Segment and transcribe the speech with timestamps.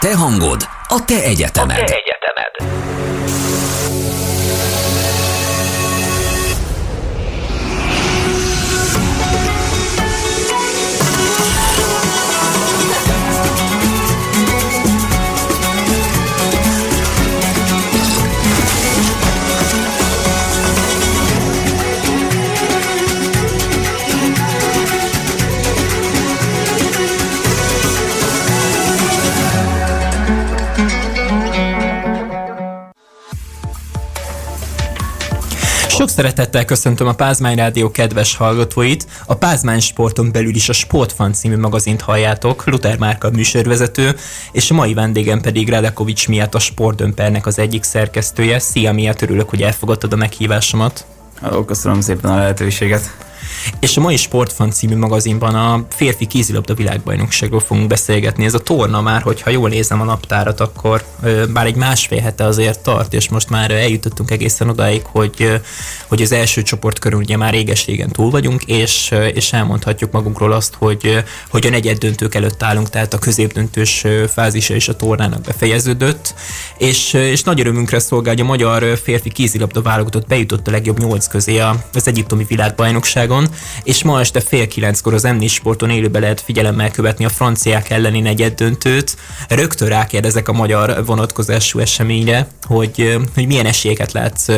[0.00, 1.80] Te hangod, a te egyetemed.
[1.80, 3.07] A te egyetemed.
[35.98, 39.06] Sok szeretettel köszöntöm a Pázmány Rádió kedves hallgatóit.
[39.26, 44.16] A Pázmány Sporton belül is a Sportfan című magazint halljátok, Luther Márka műsorvezető,
[44.52, 48.58] és a mai vendégem pedig Radekovics miatt a Sportdömpernek az egyik szerkesztője.
[48.58, 51.04] Szia, miatt örülök, hogy elfogadtad a meghívásomat.
[51.40, 53.27] Halló, köszönöm szépen a lehetőséget.
[53.80, 58.44] És a mai Sportfan című magazinban a férfi kézilabda világbajnokságról fogunk beszélgetni.
[58.44, 61.04] Ez a torna már, hogyha jól nézem a naptárat, akkor
[61.52, 65.60] bár egy másfél hete azért tart, és most már eljutottunk egészen odáig, hogy,
[66.06, 70.74] hogy az első csoport körül ugye már réges-régen túl vagyunk, és, és elmondhatjuk magunkról azt,
[70.78, 76.34] hogy, hogy a negyed döntők előtt állunk, tehát a középdöntős fázisa is a tornának befejeződött,
[76.78, 81.26] és, és nagy örömünkre szolgál, hogy a magyar férfi kézilabda válogatott bejutott a legjobb nyolc
[81.26, 83.37] közé az egyiptomi világbajnokságon,
[83.82, 88.20] és ma este fél kilenckor az m Sporton élőben lehet figyelemmel követni a franciák elleni
[88.20, 89.16] negyed döntőt.
[89.48, 94.48] Rögtön rákérdezek a magyar vonatkozású eseményre, hogy, hogy milyen esélyeket látsz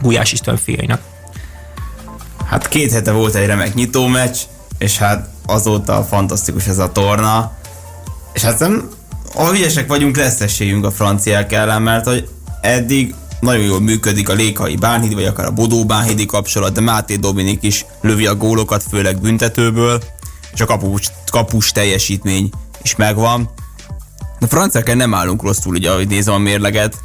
[0.00, 1.00] Gulyás István fiainak.
[2.46, 4.38] Hát két hete volt egy remek nyitó meccs,
[4.78, 7.52] és hát azóta fantasztikus ez a torna.
[8.32, 8.88] És hát nem,
[9.34, 12.28] ha ügyesek vagyunk, lesz esélyünk a franciák ellen, mert hogy
[12.60, 17.16] eddig nagyon jól működik a Lékai Bánhíd, vagy akár a Bodó Bánhídi kapcsolat, de Máté
[17.16, 20.02] Dominik is lövi a gólokat, főleg büntetőből,
[20.54, 22.50] és a kapus, kapus teljesítmény
[22.82, 23.50] is megvan.
[24.38, 26.96] De franciákkal nem állunk rosszul, ugye, ahogy nézem a mérleget.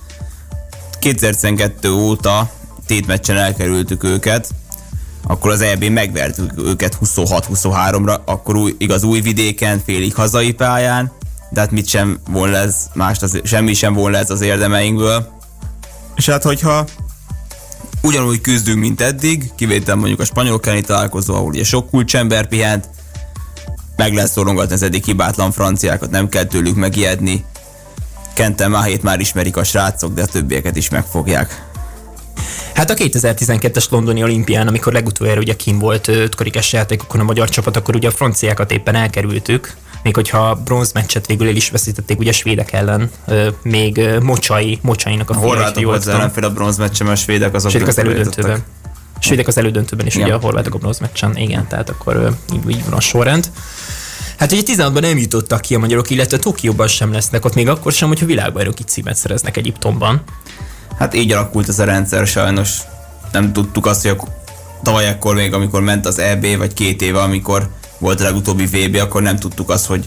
[0.99, 2.51] 2012 óta
[2.85, 4.49] tétmeccsen elkerültük őket,
[5.27, 11.11] akkor az EB megvertük őket 26-23-ra, akkor új, igaz új vidéken, félig hazai pályán,
[11.49, 15.33] de hát mit sem volna ez, mást az, semmi sem volna ez az érdemeinkből.
[16.15, 16.85] És hát, hogyha
[18.01, 22.89] ugyanúgy küzdünk, mint eddig, kivétel mondjuk a spanyolok elleni találkozó, ahol ugye sok kulcsember pihent,
[23.95, 27.45] meg lesz szorongatni az eddig hibátlan franciákat, nem kell tőlük megijedni.
[28.33, 31.63] Kenten Mahét már ismerik a srácok, de a többieket is megfogják.
[32.73, 37.75] Hát a 2012-es londoni olimpián, amikor legutoljára ugye kim volt ötkarikás játékokon a magyar csapat,
[37.75, 42.29] akkor ugye a franciákat éppen elkerültük, még hogyha a bronzmeccset végül el is veszítették ugye
[42.29, 43.11] a svédek ellen,
[43.61, 47.97] még Mocsai, Mocsainak a, a horvátok az ellenfél a bronzmeccsen, a svédek azok svédek az
[47.97, 48.63] elődöntőben.
[49.19, 50.27] Svédek az elődöntőben is, igen.
[50.27, 53.51] ugye a horvátok a bronzmeccsen, igen, tehát akkor így, így van a sorrend.
[54.37, 57.91] Hát ugye 16-ban nem jutottak ki a magyarok, illetve Tokióban sem lesznek ott, még akkor
[57.91, 60.23] sem, hogyha világbajnoki címet szereznek Egyiptomban.
[60.97, 62.79] Hát így alakult ez a rendszer sajnos.
[63.31, 64.17] Nem tudtuk azt, hogy
[64.83, 68.95] tavaly akkor még, amikor ment az EB, vagy két éve, amikor volt a legutóbbi VB,
[68.95, 70.05] akkor nem tudtuk azt, hogy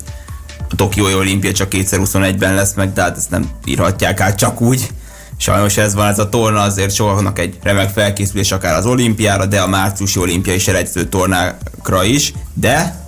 [0.71, 4.91] a Tokiói olimpia csak 2021-ben lesz meg, de hát ezt nem írhatják át csak úgy.
[5.37, 9.61] Sajnos ez van, ez a torna azért sokaknak egy remek felkészülés akár az olimpiára, de
[9.61, 13.07] a márciusi olimpiai selejtező tornákra is, de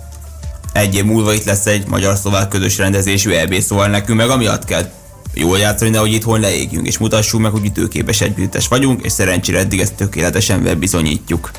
[0.73, 4.89] egy év múlva itt lesz egy magyar-szlovák közös rendezésű EB, szóval nekünk meg amiatt kell
[5.33, 9.79] jól játszani, nehogy itthon leégjünk, és mutassuk meg, hogy ütőképes együttes vagyunk, és szerencsére eddig
[9.79, 11.51] ezt tökéletesen bizonyítjuk.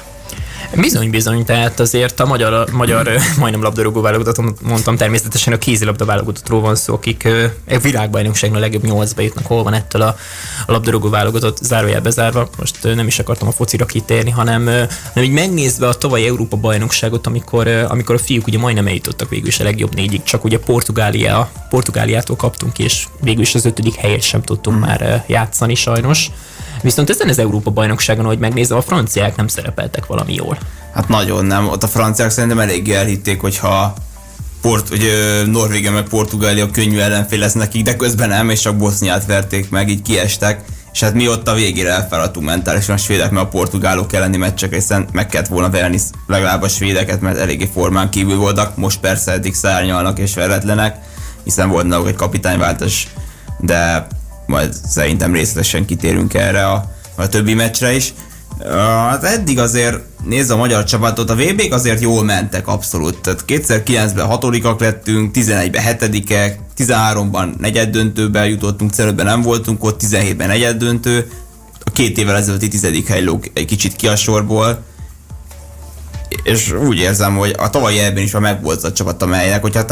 [0.77, 6.61] Bizony, bizony, tehát azért a magyar, magyar majdnem labdarúgó válogatott, mondtam természetesen a kézilabda válogatottról
[6.61, 7.29] van szó, akik
[7.69, 10.17] a világbajnokságon a legjobb nyolcba jutnak, hol van ettől a,
[10.67, 12.49] a labdarúgó válogatott zárójelbe zárva.
[12.59, 17.27] Most nem is akartam a focira kitérni, hanem, hanem így megnézve a tavalyi Európa bajnokságot,
[17.27, 21.51] amikor, amikor a fiúk ugye majdnem eljutottak végül is a legjobb négyig, csak ugye Portugália,
[21.69, 24.81] Portugáliától kaptunk, és végül is az ötödik helyet sem tudtunk mm.
[24.81, 26.31] már játszani sajnos.
[26.83, 30.59] Viszont ezen az Európa bajnokságon, hogy megnézem, a franciák nem szerepeltek valami jól.
[30.95, 31.69] Hát nagyon nem.
[31.69, 33.95] Ott a franciák szerintem elég elhitték, hogyha
[34.61, 35.11] Port, hogy
[35.47, 39.89] Norvégia meg Portugália könnyű ellenfél lesz nekik, de közben nem, és csak Boszniát verték meg,
[39.89, 40.65] így kiestek.
[40.93, 44.75] És hát mi ott a végére elfáradtunk mentálisan a svédek, mert a portugálok elleni meccsek,
[44.75, 49.33] hiszen meg kellett volna verni legalább a svédeket, mert eléggé formán kívül voltak, most persze
[49.33, 50.97] eddig szárnyalnak és veretlenek,
[51.45, 53.09] hiszen volt náluk egy kapitányváltás,
[53.59, 54.07] de
[54.53, 58.15] majd szerintem részletesen kitérünk erre a, a többi meccsre is.
[59.09, 63.21] Hát eddig azért nézze a magyar csapatot, a vb azért jól mentek abszolút.
[63.21, 70.49] Tehát 2009-ben hatodikak lettünk, 11-ben hetedikek, 13-ban negyed döntőben jutottunk, 15-ben nem voltunk ott, 17-ben
[70.49, 71.31] negyed döntő,
[71.85, 74.83] a két évvel ezelőtti tizedik hely lóg egy kicsit ki a sorból,
[76.43, 79.91] és úgy érzem, hogy a tavalyi ebben is már megvolt a csapat, amelynek, hogy hát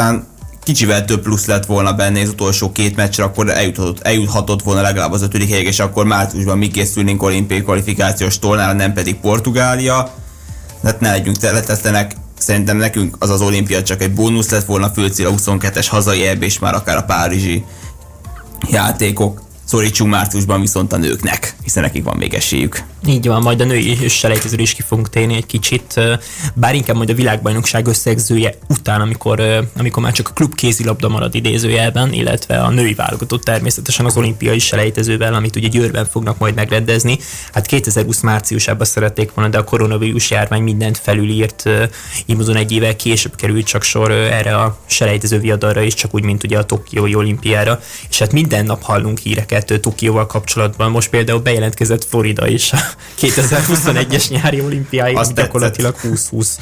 [0.62, 5.12] kicsivel több plusz lett volna benne az utolsó két meccsre, akkor eljuthatott, eljuthatott volna legalább
[5.12, 10.14] az ötödik helyek, és akkor márciusban mi készülnénk olimpiai kvalifikációs tornára, nem pedig Portugália.
[10.82, 15.26] Hát ne legyünk teletetlenek, szerintem nekünk az az olimpia csak egy bónusz lett volna, főcél
[15.26, 17.64] a 22-es hazai ebb, és már akár a párizsi
[18.70, 22.82] játékok szorítsunk márciusban viszont a nőknek, hiszen nekik van még esélyük.
[23.06, 26.00] Így van, majd a női selejtezőre is ki fogunk térni egy kicsit,
[26.54, 31.34] bár inkább majd a világbajnokság összegzője után, amikor, amikor már csak a klub kézilabda marad
[31.34, 37.18] idézőjelben, illetve a női válogatott természetesen az olimpiai selejtezővel, amit ugye Győrben fognak majd megrendezni.
[37.52, 41.64] Hát 2020 márciusában szerették volna, de a koronavírus járvány mindent felülírt,
[42.26, 46.24] így módon egy évvel később került csak sor erre a selejtező viadalra is, csak úgy,
[46.24, 47.80] mint ugye a Tokiói olimpiára.
[48.08, 50.90] És hát minden nap hallunk híreket Tokióval kapcsolatban.
[50.90, 52.70] Most például bejelentkezett Florida is
[53.20, 56.58] 2021-es nyári olimpiáig gyakorlatilag 2020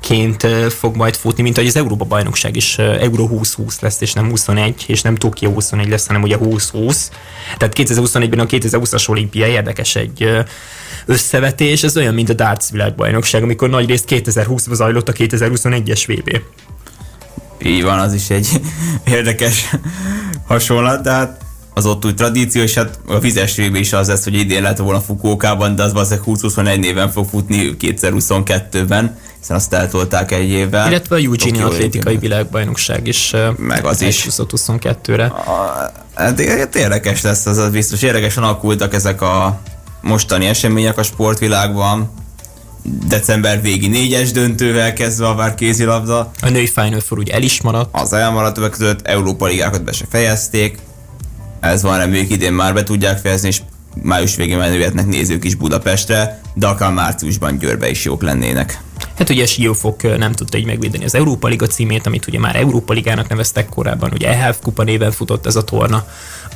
[0.00, 0.46] ként
[0.78, 4.84] fog majd futni, mint ahogy az Európa bajnokság is Euró 2020 lesz, és nem 21,
[4.86, 7.10] és nem Tokió 21 lesz, hanem ugye 2020.
[7.56, 10.44] Tehát 2021-ben a 2020-as olimpia érdekes egy
[11.06, 16.40] összevetés, ez olyan, mint a darts világbajnokság, amikor nagy részt 2020-ban zajlott a 2021-es VB.
[17.62, 18.48] Így van, az is egy
[19.16, 19.70] érdekes
[20.46, 21.40] hasonlat, de hát
[21.74, 25.00] az ott úgy tradíció, és hát a vizes is az lesz, hogy idén lett volna
[25.00, 30.88] Fukókában, de az valószínűleg 20-21 néven fog futni 2022-ben, hiszen azt eltolták egy évvel.
[30.88, 35.32] Illetve a Eugene atlétikai világbajnokság is meg az is 2022-re.
[36.14, 38.02] Hát, hát érdekes lesz, az, az biztos.
[38.02, 39.60] Érdekesen alakultak ezek a
[40.00, 42.10] mostani események a sportvilágban
[43.06, 46.30] december végi négyes döntővel kezdve a vár kézilabda.
[46.40, 47.88] A női Final Four ugye el is maradt.
[47.92, 50.78] Az elmaradt többek között Európa ligákat be se fejezték,
[51.60, 53.60] ez van, reméljük idén már be tudják fejezni, és
[54.02, 58.80] május végén már jöhetnek nézők is Budapestre, de akár márciusban Győrbe is jók lennének.
[59.20, 62.92] Hát ugye Siófok nem tudta így megvédeni az Európa Liga címét, amit ugye már Európa
[62.92, 66.06] Ligának neveztek korábban, ugye EHF kupa néven futott ez a torna,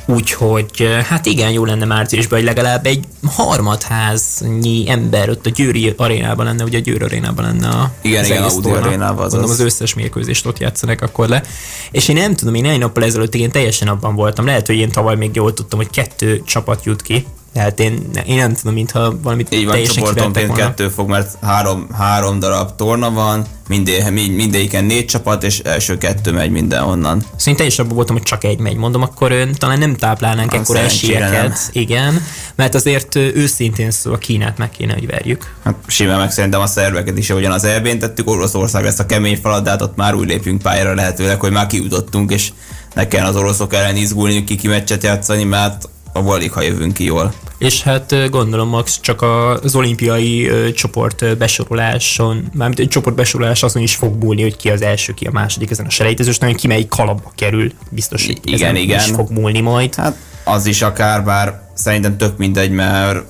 [0.05, 6.45] Úgyhogy hát igen, jó lenne márciusban, hogy legalább egy harmadháznyi ember ott a Győri arénában
[6.45, 9.59] lenne, ugye a Győri arénában lenne a igen, az igen, Audi arénában az Mondom, az
[9.59, 11.43] összes mérkőzést ott játszanak akkor le.
[11.91, 14.45] És én nem tudom, én egy nappal ezelőtt én teljesen abban voltam.
[14.45, 18.35] Lehet, hogy én tavaly még jól tudtam, hogy kettő csapat jut ki, tehát én, én
[18.35, 23.45] nem tudom, mintha valamit Így van, csoportonként kettő fog, mert három, három darab torna van,
[23.67, 27.23] minden, mindegyiken négy csapat, és első kettő megy mindenhonnan.
[27.35, 28.75] Szóval is abban voltam, hogy csak egy megy.
[28.75, 31.69] Mondom, akkor ön, talán nem táplálnánk a ekkor esélyeket.
[31.71, 32.21] Igen,
[32.55, 35.55] mert azért őszintén szó a Kínát meg kéne, hogy verjük.
[35.63, 39.37] Hát simán meg szerintem a szerveket is, ahogyan az elbén tettük, Oroszország lesz a kemény
[39.41, 42.51] falat, ott már úgy lépjünk pályára lehetőleg, hogy már kijutottunk, és
[42.93, 46.93] ne kell az oroszok ellen izgulni, ki ki meccset játszani, mert a alig, ha jövünk
[46.93, 47.33] ki jól.
[47.65, 53.95] És hát gondolom Max csak az olimpiai csoport besoroláson, mármint egy csoport besorolás azon is
[53.95, 56.87] fog múlni, hogy ki az első, ki a második ezen a selejtezős, hogy ki melyik
[56.87, 58.99] kalapba kerül, biztos, hogy igen, igen.
[58.99, 59.95] is fog múlni majd.
[59.95, 63.23] Hát az is akár, bár szerintem tök mindegy, mert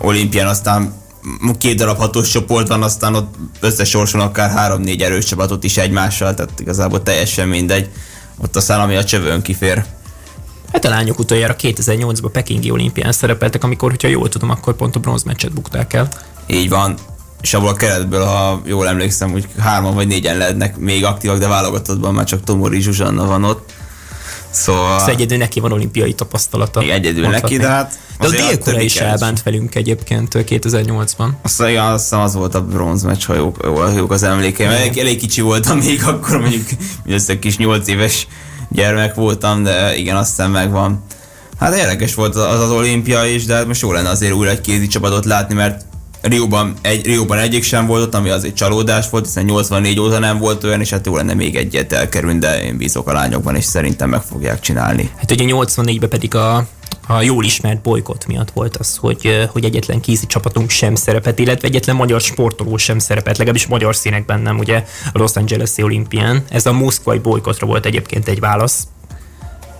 [0.00, 0.94] olimpián aztán
[1.58, 6.60] két darab hatós csoport van, aztán ott összesorson akár három-négy erős csapatot is egymással, tehát
[6.60, 7.88] igazából teljesen mindegy.
[8.42, 9.84] Ott aztán ami a csövön kifér.
[10.74, 15.00] Hát a lányok utoljára 2008-ban Pekingi olimpián szerepeltek, amikor, hogyha jól tudom, akkor pont a
[15.00, 16.08] bronzmeccset bukták el.
[16.46, 16.94] Így van,
[17.40, 21.48] és abból a keretből, ha jól emlékszem, hogy hárman vagy négyen lehetnek még aktívak, de
[21.48, 23.72] válogatottban már csak Tomori Zsuzsanna van ott.
[24.50, 24.98] Szóval...
[24.98, 26.80] Szóval egyedül neki van olimpiai tapasztalata.
[26.80, 27.98] Még egyedül neki, de hát...
[28.18, 28.30] De a
[28.64, 31.28] dél is elbánt velünk egyébként 2008-ban.
[31.42, 34.70] Azt, igen, azt az volt a bronzmeccs, ha jók, jók az emlékeim.
[34.70, 36.66] Elég, elég kicsi voltam még akkor, mondjuk
[37.04, 38.26] mindössze kis 8 éves
[38.70, 41.04] gyermek voltam, de igen, aztán megvan.
[41.58, 44.60] Hát érdekes volt az az olimpia is, de hát most jó lenne azért újra egy
[44.60, 45.84] kézi csapatot látni, mert
[46.24, 50.18] Rióban, egy, Rióban egyik sem volt ott, ami az egy csalódás volt, hiszen 84 óta
[50.18, 53.56] nem volt olyan, és hát jó lenne még egyet elkerülni, de én bízok a lányokban,
[53.56, 55.10] és szerintem meg fogják csinálni.
[55.16, 56.66] Hát ugye 84-ben pedig a
[57.06, 61.68] a jól ismert bolykott miatt volt az, hogy, hogy egyetlen kézi csapatunk sem szerepet, illetve
[61.68, 66.44] egyetlen magyar sportoló sem szerepet, legalábbis magyar színekben nem, ugye a Los Angeles-i olimpián.
[66.48, 68.86] Ez a moszkvai bolykottra volt egyébként egy válasz.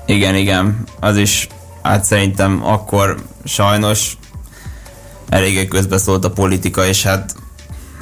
[0.07, 1.49] Igen, igen, az is,
[1.83, 4.17] hát szerintem akkor sajnos
[5.29, 7.35] eléggé közbeszólt a politika, és hát,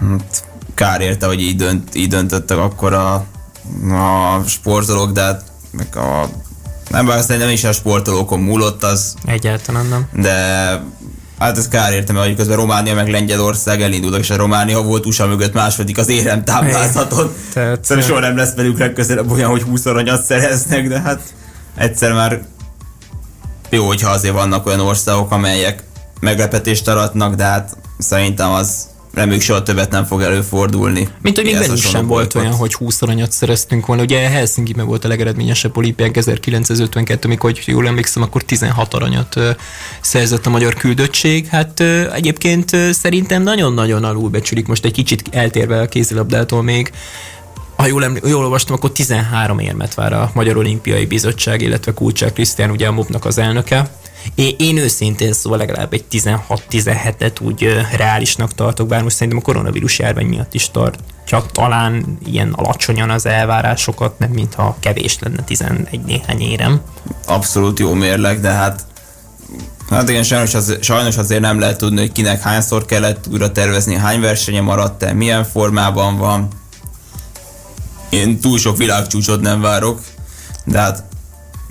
[0.01, 3.15] hát kár érte, hogy így, dönt, így döntöttek akkor a,
[3.91, 6.29] a sportolók, de hát meg a
[6.91, 9.15] nem bár nem is a sportolókon múlott az.
[9.25, 10.09] Egyáltalán nem.
[10.13, 10.81] De
[11.43, 15.27] Hát ez kár értem, hogy közben Románia meg Lengyelország elindul, és a Románia volt USA
[15.27, 17.33] mögött második az érem táblázaton.
[17.53, 21.21] Tehát, Szerintem soha nem lesz velük legközelebb olyan, hogy 20 aranyat szereznek, de hát
[21.77, 22.43] egyszer már
[23.71, 25.83] jó, hogyha azért vannak olyan országok, amelyek
[26.23, 31.09] meglepetést aratnak, de hát szerintem az reméljük soha többet nem fog előfordulni.
[31.23, 34.03] Mint hogy még velünk sem volt olyan, hogy 20 aranyat szereztünk volna.
[34.03, 39.41] Ugye Helsinki meg volt a legeredményesebb olimpiánk 1952, amikor, hogy jól emlékszem, akkor 16 aranyat
[40.01, 41.47] szerzett a magyar küldöttség.
[41.47, 41.81] Hát
[42.13, 46.93] egyébként szerintem nagyon-nagyon alulbecsülik, most egy kicsit eltérve a kézilabdától még,
[47.77, 52.33] ha jól, eml- jól olvastam, akkor 13 érmet vár a Magyar Olimpiai Bizottság, illetve Kulcsák
[52.33, 53.91] Krisztián, ugye a MOB-nak az elnöke.
[54.35, 59.99] Én, én őszintén szóval legalább egy 16-17-et úgy reálisnak tartok, bár most szerintem a koronavírus
[59.99, 60.99] járvány miatt is tart.
[61.27, 66.81] Csak talán ilyen alacsonyan az elvárásokat, nem mintha kevés lenne 11 néhány érem.
[67.27, 68.85] Abszolút jó mérleg, de hát
[69.91, 73.95] Hát igen, sajnos, az, sajnos azért nem lehet tudni, hogy kinek hányszor kellett újra tervezni,
[73.95, 76.49] hány versenye maradt-e, milyen formában van.
[78.09, 80.01] Én túl sok világcsúcsot nem várok,
[80.65, 81.05] de hát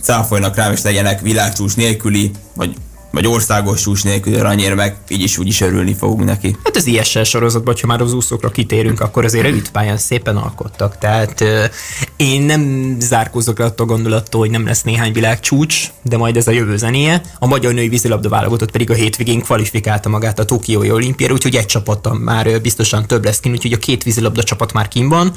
[0.01, 2.75] cáfoljanak rám, és legyenek világcsúcs nélküli, vagy
[3.12, 6.58] vagy országos csúcs nélkül aranyérmek, így is úgy is örülni fogunk neki.
[6.63, 10.98] Hát az ISL sorozatban, ha már az úszókra kitérünk, akkor azért rövid pályán szépen alkottak.
[10.98, 11.70] Tehát euh,
[12.15, 16.51] én nem zárkózok le attól gondolattól, hogy nem lesz néhány világcsúcs, de majd ez a
[16.51, 17.22] jövő zenéje.
[17.39, 21.65] A magyar női vízilabda válogatott pedig a hétvégén kvalifikálta magát a Tokiói olimpiára, úgyhogy egy
[21.65, 25.31] csapattal már biztosan több lesz kin, úgyhogy a két vízilabda csapat már kim van.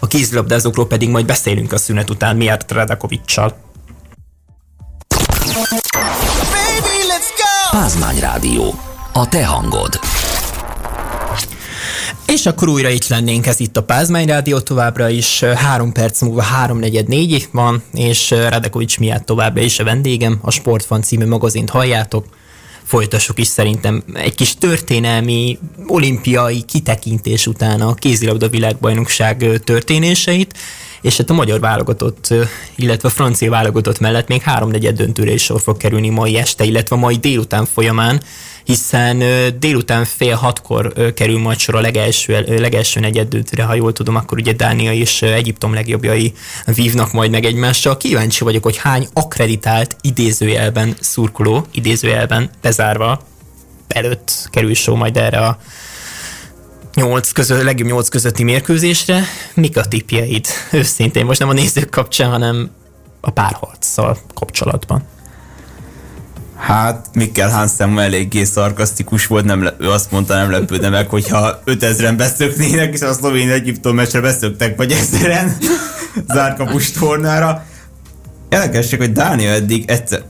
[0.00, 3.72] A kézilabdázókról pedig majd beszélünk a szünet után Miért Radakovicsal.
[7.70, 8.74] Pázmány Rádió.
[9.12, 10.00] A te hangod.
[12.26, 16.42] És akkor újra itt lennénk, ez itt a Pázmány Rádió továbbra is, három perc múlva
[16.42, 21.70] három negyed négy van, és Radekovics miatt továbbra is a vendégem, a Sportfan című magazint
[21.70, 22.26] halljátok,
[22.84, 30.54] folytassuk is szerintem egy kis történelmi olimpiai kitekintés után a kézilabda világbajnokság történéseit,
[31.04, 32.34] és hát a magyar válogatott,
[32.76, 36.96] illetve a francia válogatott mellett még háromnegyed döntőre is sor fog kerülni mai este, illetve
[36.96, 38.22] mai délután folyamán,
[38.64, 39.22] hiszen
[39.58, 44.38] délután fél hatkor kerül majd sor a legelső, legelső negyed döntőre, ha jól tudom, akkor
[44.38, 46.32] ugye Dánia és Egyiptom legjobbjai
[46.66, 47.96] vívnak majd meg egymással.
[47.96, 53.26] Kíváncsi vagyok, hogy hány akreditált idézőjelben szurkoló, idézőjelben bezárva
[53.88, 55.58] előtt kerül sor majd erre a
[56.94, 59.24] nyolc között, legjobb nyolc közötti mérkőzésre.
[59.54, 60.46] Mik a tipjeid?
[60.72, 62.70] Őszintén, most nem a nézők kapcsán, hanem
[63.20, 65.02] a párharccal kapcsolatban.
[66.56, 71.62] Hát Mikkel Hansen eléggé szarkasztikus volt, nem le, ő azt mondta, nem lepődne meg, hogyha
[71.66, 75.56] 5000-en beszöknének, és a szlovén Egyiptom meccsre beszöktek, vagy ezeren
[76.34, 77.64] zárkapus tornára.
[78.48, 80.22] Érdekesség, hogy Dánia eddig egyszer,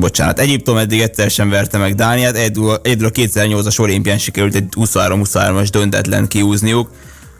[0.00, 5.68] bocsánat, Egyiptom eddig egyszer sem verte meg Dániát, egyedül, a 2008-as olimpián sikerült egy 23-23-as
[5.70, 6.90] döntetlen kiúzniuk.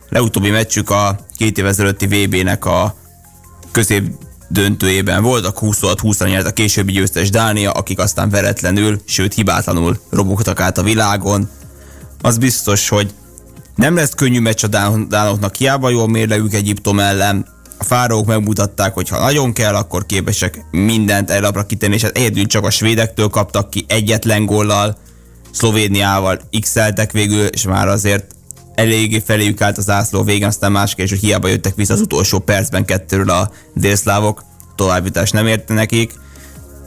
[0.09, 2.95] Legutóbbi meccsük a két év ezelőtti VB-nek a
[3.71, 4.05] közép
[4.49, 10.61] döntőjében volt, a 26-20 nyert a későbbi győztes Dánia, akik aztán veretlenül, sőt hibátlanul robogtak
[10.61, 11.49] át a világon.
[12.23, 13.11] Az biztos, hogy
[13.75, 14.67] nem lesz könnyű meccs a
[15.09, 17.47] dánoknak, hiába jól mérlegük Egyiptom ellen,
[17.79, 22.47] a fárók megmutatták, hogy ha nagyon kell, akkor képesek mindent elapra kitenni, és hát egyedül
[22.47, 24.97] csak a svédektől kaptak ki egyetlen góllal,
[25.51, 26.75] Szlovéniával x
[27.13, 28.35] végül, és már azért
[28.75, 32.39] eléggé feléjük állt az ászló végén, aztán más kérdés, hogy hiába jöttek vissza az utolsó
[32.39, 34.45] percben kettőről a délszlávok,
[34.77, 36.13] továbbítás nem érte nekik,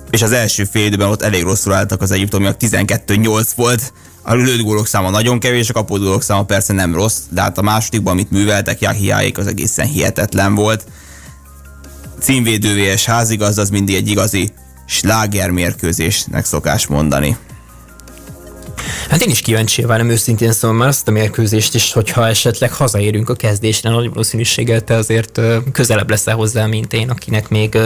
[0.09, 4.61] és az első fél időben ott elég rosszul álltak az egyiptomiak, 12-8 volt, a lőtt
[4.61, 8.13] gólok száma nagyon kevés, a kapott gólok száma persze nem rossz, de hát a másodikban,
[8.13, 10.83] amit műveltek, Jahiáék az egészen hihetetlen volt.
[12.19, 14.51] Címvédő házigaz, az mindig egy igazi
[14.85, 17.37] slágermérkőzésnek szokás mondani.
[19.09, 23.29] Hát én is kíváncsi várom őszintén szóval már azt a mérkőzést is, hogyha esetleg hazaérünk
[23.29, 27.77] a kezdésre, nagy valószínűséggel te azért közelebb leszel hozzá, mint én, akinek még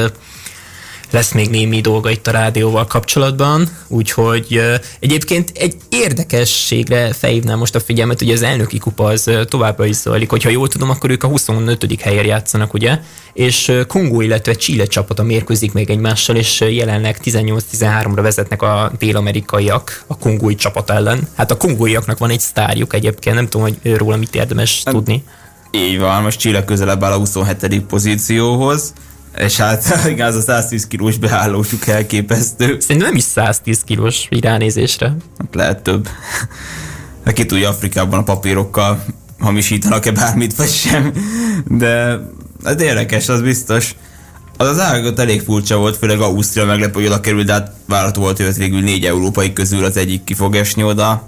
[1.15, 4.62] lesz még némi dolga itt a rádióval kapcsolatban, úgyhogy
[5.00, 10.29] egyébként egy érdekességre felhívnám most a figyelmet, hogy az elnöki kupa az továbbra is zajlik,
[10.29, 12.01] hogyha jól tudom, akkor ők a 25.
[12.01, 13.00] helyen játszanak, ugye?
[13.34, 20.17] És Kongó, illetve Chile csapata mérkőzik még egymással, és jelenleg 18-13-ra vezetnek a dél-amerikaiak a
[20.17, 21.27] kongói csapat ellen.
[21.36, 25.24] Hát a kongóiaknak van egy sztárjuk egyébként, nem tudom, hogy róla mit érdemes tudni.
[25.72, 27.81] Így van, most Chile közelebb áll a 27.
[27.81, 28.93] pozícióhoz
[29.38, 32.80] és hát igen, az a 110 kilós beállósuk elképesztő.
[32.80, 35.15] Szerintem nem is 110 kilós ránézésre.
[35.38, 36.10] Hát lehet több.
[37.34, 39.04] Ki tudja Afrikában a papírokkal
[39.39, 41.12] hamisítanak-e bármit, vagy sem.
[41.68, 42.20] De
[42.63, 43.96] hát érdekes, az biztos.
[44.58, 48.22] Az az ágat elég furcsa volt, főleg Ausztria meglepő, hogy oda került, de hát várható
[48.22, 51.24] volt, hogy végül négy európai közül az egyik ki fog esni oda.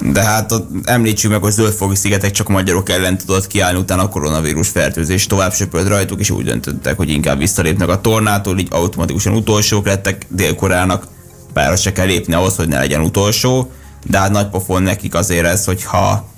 [0.00, 4.08] De hát ott említsük meg, hogy zöldfogi szigetek csak magyarok ellen tudott kiállni, utána a
[4.08, 9.34] koronavírus fertőzés tovább söpört rajtuk, és úgy döntöttek, hogy inkább visszalépnek a tornától, így automatikusan
[9.34, 11.06] utolsók lettek, Dél-Koreának
[11.52, 13.70] pályára se kell lépni ahhoz, hogy ne legyen utolsó,
[14.06, 16.28] de hát nagy pofon nekik azért ez, hogyha,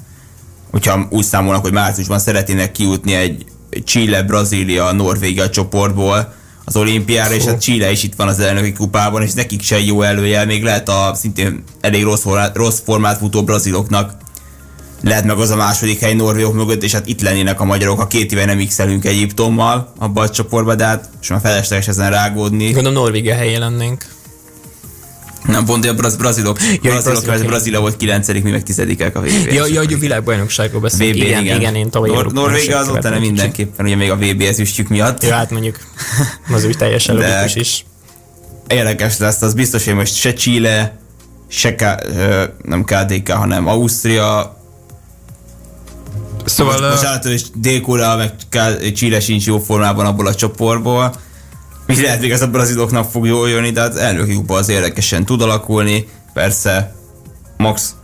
[0.70, 3.44] hogyha úgy számolnak, hogy márciusban szeretnének kijutni egy
[3.84, 9.22] Chile, Brazília, Norvégia csoportból az olimpiára, és hát Chile is itt van az elnöki kupában,
[9.22, 13.44] és nekik se jó előjel, még lehet a szintén elég rossz, formát, rossz formát futó
[13.44, 14.20] braziloknak
[15.02, 18.06] lehet meg az a második hely Norvégok mögött, és hát itt lennének a magyarok, a
[18.06, 22.70] két éve nem x Egyiptommal abban a csoportban, de hát most már felesleges ezen rágódni.
[22.70, 24.06] Gondolom Norvégia helyén lennénk.
[25.46, 26.58] Nem, pont a braz, brazilok.
[26.60, 29.98] Ja, brazilok, brazilok Brazília volt 9 mi meg 10 a vb Ja, ja, hogy a
[29.98, 31.14] világbajnokságról beszélünk.
[31.14, 34.40] VB, igen, igen, igen, én tavaly Nor- Norvégia az utána mindenképpen, ugye még a VB
[34.40, 35.22] ezüstjük miatt.
[35.22, 35.76] Ja, hát mondjuk
[36.54, 37.84] az úgy teljesen logikus is.
[38.66, 40.98] Érdekes lesz, az biztos, hogy most se Chile,
[41.48, 41.82] se K,
[42.64, 44.60] nem KDK, hanem Ausztria,
[46.44, 46.78] Szóval...
[46.78, 48.32] Most, most általában is Dél-Korea, meg
[48.94, 51.14] Chile sincs jó formában abból a csoportból
[51.96, 55.24] mi lehet még ez a braziloknak fog jól jönni, de az elnöki kupa az érdekesen
[55.24, 56.08] tud alakulni.
[56.32, 56.94] Persze,
[57.56, 57.94] max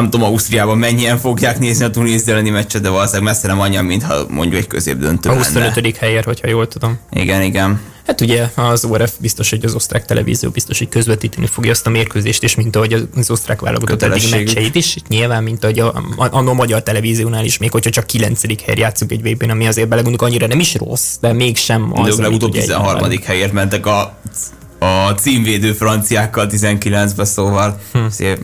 [0.00, 3.84] nem tudom, Ausztriában mennyien fogják nézni a Tunézia elleni meccset, de valószínűleg messze nem annyian,
[3.84, 5.96] mintha mondjuk egy középdöntő A 25.
[5.96, 6.98] helyért, hogyha jól tudom.
[7.10, 7.80] Igen, igen.
[8.06, 11.90] Hát ugye az ORF biztos, hogy az osztrák televízió biztos, hogy közvetíteni fogja azt a
[11.90, 16.24] mérkőzést, és mint ahogy az osztrák válogatott eddig meccseit is, nyilván, mint ahogy a, a,
[16.24, 18.64] a, a magyar televíziónál is, még hogyha csak 9.
[18.64, 22.16] hely játszunk egy vb ami azért belegondolunk annyira nem is rossz, de mégsem az.
[22.16, 23.10] De legutóbb 13.
[23.24, 24.18] helyért mentek a
[24.78, 28.06] a címvédő franciákkal 19-ben, szóval hm.
[28.10, 28.38] szép.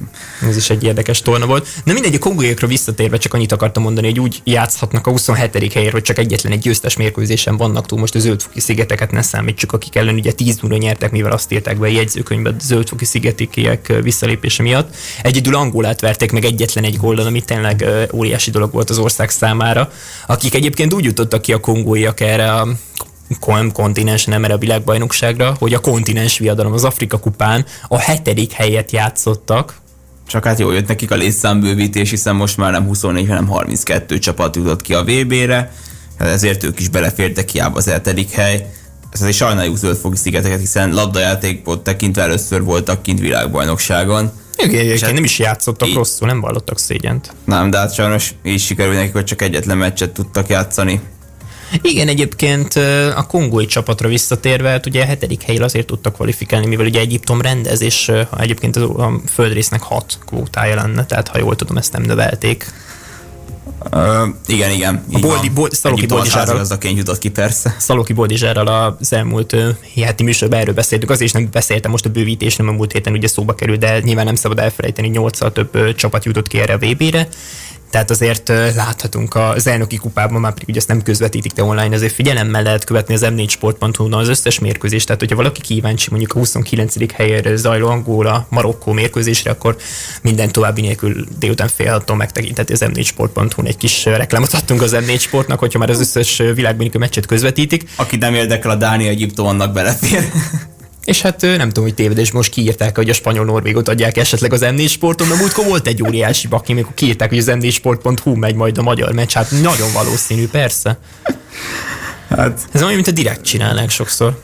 [0.49, 1.69] Ez is egy érdekes torna volt.
[1.85, 5.73] De mindegy, a kongóiakra visszatérve csak annyit akartam mondani, hogy úgy játszhatnak a 27.
[5.73, 7.99] helyért, hogy csak egyetlen egy győztes mérkőzésen vannak túl.
[7.99, 11.79] Most a zöldfoki szigeteket ne számítsuk, akik ellen ugye 10 0 nyertek, mivel azt írták
[11.79, 14.97] be a jegyzőkönyvbe a zöldfoki szigetikiek visszalépése miatt.
[15.23, 19.91] Egyedül Angolát verték meg egyetlen egy góllal, ami tényleg óriási dolog volt az ország számára,
[20.27, 22.69] akik egyébként úgy jutottak ki a kongóiak erre a
[23.73, 28.91] kontinens, nem erre a világbajnokságra, hogy a kontinens viadalom az Afrika kupán a hetedik helyet
[28.91, 29.83] játszottak,
[30.27, 34.57] csak hát jól jött nekik a létszámbővítés, hiszen most már nem 24, hanem 32 csapat
[34.57, 35.73] jutott ki a VB-re,
[36.19, 38.71] hát ezért ők is belefértek hiába az hetedik hely.
[39.11, 44.33] Ez egy sajnáljuk zöldfogi szigeteket, hiszen labdajátékot tekintve először voltak kint világbajnokságon.
[44.57, 47.33] Igen, hát nem is játszottak így, rosszul, nem vallottak szégyent.
[47.45, 51.01] Nem, de hát sajnos így sikerül nekik, hogy csak egyetlen meccset tudtak játszani.
[51.83, 52.75] Igen, egyébként
[53.17, 57.41] a kongói csapatra visszatérve, hát ugye a hetedik helyre azért tudtak kvalifikálni, mivel ugye Egyiptom
[57.41, 62.67] rendez, és egyébként a földrésznek hat kvótája lenne, tehát ha jól tudom, ezt nem növelték.
[63.93, 65.05] Uh, igen, igen.
[65.13, 67.77] A Boldi, Boldi, Szaloki Boldizsárral, az aként jutott ki persze.
[67.79, 69.69] Szaloki Boldizsárral az elmúlt uh,
[70.05, 73.13] heti műsorban erről beszéltük, azért is nem beszéltem most a bővítés, nem a múlt héten
[73.13, 76.73] ugye szóba került, de nyilván nem szabad elfelejteni, 8 több uh, csapat jutott ki erre
[76.73, 77.29] a VB-re,
[77.95, 82.13] tehát azért láthatunk az elnöki kupában, már pedig ugye ezt nem közvetítik de online, azért
[82.13, 85.07] figyelemmel lehet követni az m4sport.hu-n az összes mérkőzést.
[85.07, 87.13] Tehát, hogyha valaki kíváncsi mondjuk a 29.
[87.13, 89.77] helyére zajló Angola, Marokkó mérkőzésre, akkor
[90.23, 95.21] minden további nélkül délután fél hattól megtekinteti az m4sport.hu-n egy kis reklámot adtunk az M4
[95.21, 97.85] sportnak, hogyha már az összes világbénikő meccset közvetítik.
[97.97, 100.25] Aki nem érdekel a Dánia Egyiptom, annak belefér.
[101.05, 104.61] És hát nem tudom, hogy tévedés, most kiírták, hogy a spanyol Norvégot adják esetleg az
[104.65, 108.79] M4 sporton, de múltkor volt egy óriási baki, amikor kiírták, hogy az m4sport.hu megy majd
[108.79, 109.33] a magyar meccs.
[109.33, 110.99] Hát nagyon valószínű, persze.
[112.29, 112.61] Hát...
[112.73, 114.41] Ez olyan, mint a direkt csinálnák sokszor.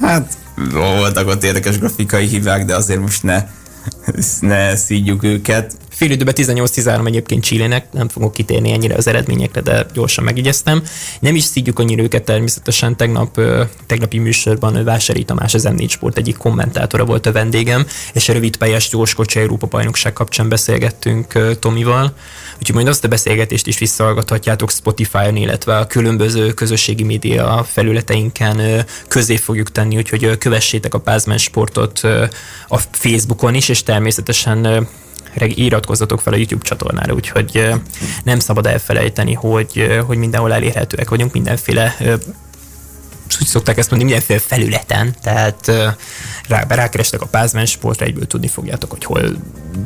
[0.00, 0.32] hát
[0.72, 3.46] voltak ott érdekes grafikai hívák, de azért most ne,
[4.40, 5.76] ne szídjuk őket.
[5.94, 10.82] Fél időben 18-13 egyébként Csillének, nem fogok kitérni ennyire az eredményekre, de gyorsan megigyeztem.
[11.20, 13.40] Nem is szígyük annyira őket természetesen, tegnap,
[13.86, 18.56] tegnapi műsorban Vásári Tamás, az M4 Sport egyik kommentátora volt a vendégem, és a rövid
[18.56, 22.14] pályás gyorskocsi Európa bajnokság kapcsán beszélgettünk Tomival.
[22.58, 29.36] Úgyhogy majd azt a beszélgetést is visszahallgathatjátok Spotify-on, illetve a különböző közösségi média felületeinken közé
[29.36, 32.00] fogjuk tenni, úgyhogy kövessétek a Pázmen Sportot
[32.68, 34.88] a Facebookon is, és természetesen
[35.34, 37.70] iratkozzatok fel a YouTube csatornára, úgyhogy
[38.24, 41.96] nem szabad elfelejteni, hogy, hogy mindenhol elérhetőek vagyunk, mindenféle
[43.40, 45.66] úgy szokták ezt mondani, mindenféle felületen, tehát
[46.48, 49.20] rá, rákerestek a Pázmen Sportra, egyből tudni fogjátok, hogy hol,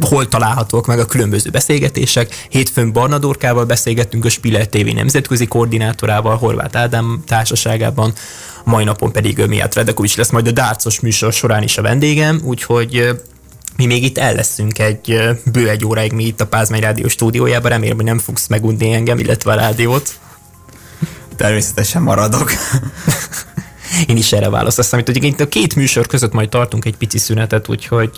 [0.01, 2.46] hol találhatók meg a különböző beszélgetések.
[2.48, 8.12] Hétfőn Barna Dorkával beszélgettünk a Spiller TV nemzetközi koordinátorával, Horváth Ádám társaságában,
[8.64, 13.20] mai napon pedig Miát Redekovics lesz majd a Dárcos műsor során is a vendégem, úgyhogy
[13.79, 15.19] mi még itt el leszünk egy
[15.53, 19.19] bő egy óráig mi itt a Pázmány Rádió stúdiójában, remélem, hogy nem fogsz megunni engem,
[19.19, 20.19] illetve a rádiót.
[21.37, 22.53] Természetesen maradok.
[24.07, 25.14] Én is erre választottam.
[25.14, 28.11] Itt a két műsor között majd tartunk egy pici szünetet, úgyhogy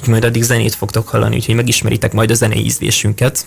[0.00, 3.46] így majd addig zenét fogtok hallani, úgyhogy megismeritek majd a zenei ízlésünket.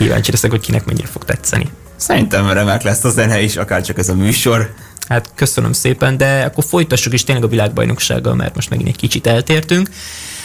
[0.00, 1.70] Kíváncsi leszek, hogy kinek mennyire fog tetszeni.
[1.96, 4.74] Szerintem remek lesz a zene is, akár csak ez a műsor.
[5.08, 9.26] Hát köszönöm szépen, de akkor folytassuk is tényleg a világbajnoksággal, mert most megint egy kicsit
[9.26, 9.90] eltértünk.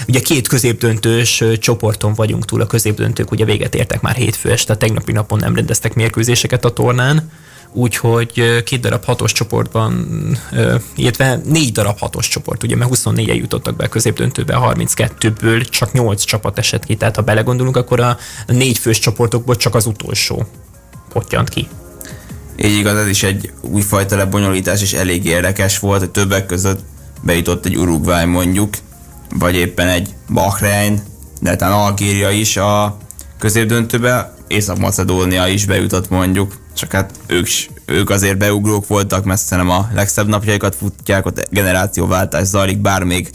[0.08, 4.78] Ugye két középdöntős csoporton vagyunk túl, a középdöntők ugye véget értek már hétfő este, a
[4.78, 7.32] tegnapi napon nem rendeztek mérkőzéseket a tornán,
[7.76, 10.08] úgyhogy két darab hatos csoportban,
[10.96, 15.92] illetve négy darab hatos csoport, ugye, mert 24-en jutottak be a középdöntőbe, a 32-ből csak
[15.92, 20.46] 8 csapat esett ki, tehát ha belegondolunk, akkor a négy fős csoportokból csak az utolsó
[21.10, 21.68] pottyant ki.
[22.58, 26.80] Így igaz, ez is egy újfajta lebonyolítás, és elég érdekes volt, hogy többek között
[27.22, 28.74] bejutott egy Uruguay mondjuk,
[29.40, 31.04] vagy éppen egy Bahrein,
[31.42, 32.98] de talán Algéria is a
[33.40, 37.48] középdöntőbe, Észak-Macedónia is bejutott mondjuk, csak hát ők,
[37.86, 43.30] ők azért beugrók voltak, mert nem a legszebb napjaikat futják, ott generációváltás zajlik, bár még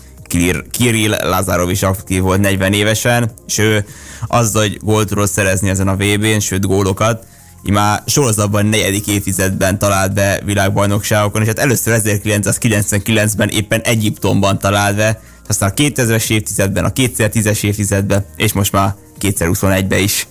[0.70, 3.84] Kirill Lazarov is aktív volt 40 évesen, és ő
[4.26, 7.26] azzal, hogy gólt tudott szerezni ezen a VB-n, sőt gólokat,
[7.62, 15.20] már sorozatban negyedik évtizedben talált be világbajnokságokon, és hát először 1999-ben éppen Egyiptomban talált be,
[15.48, 20.26] aztán a 2000-es évtizedben, a 2010-es évtizedben, és most már 2021-ben is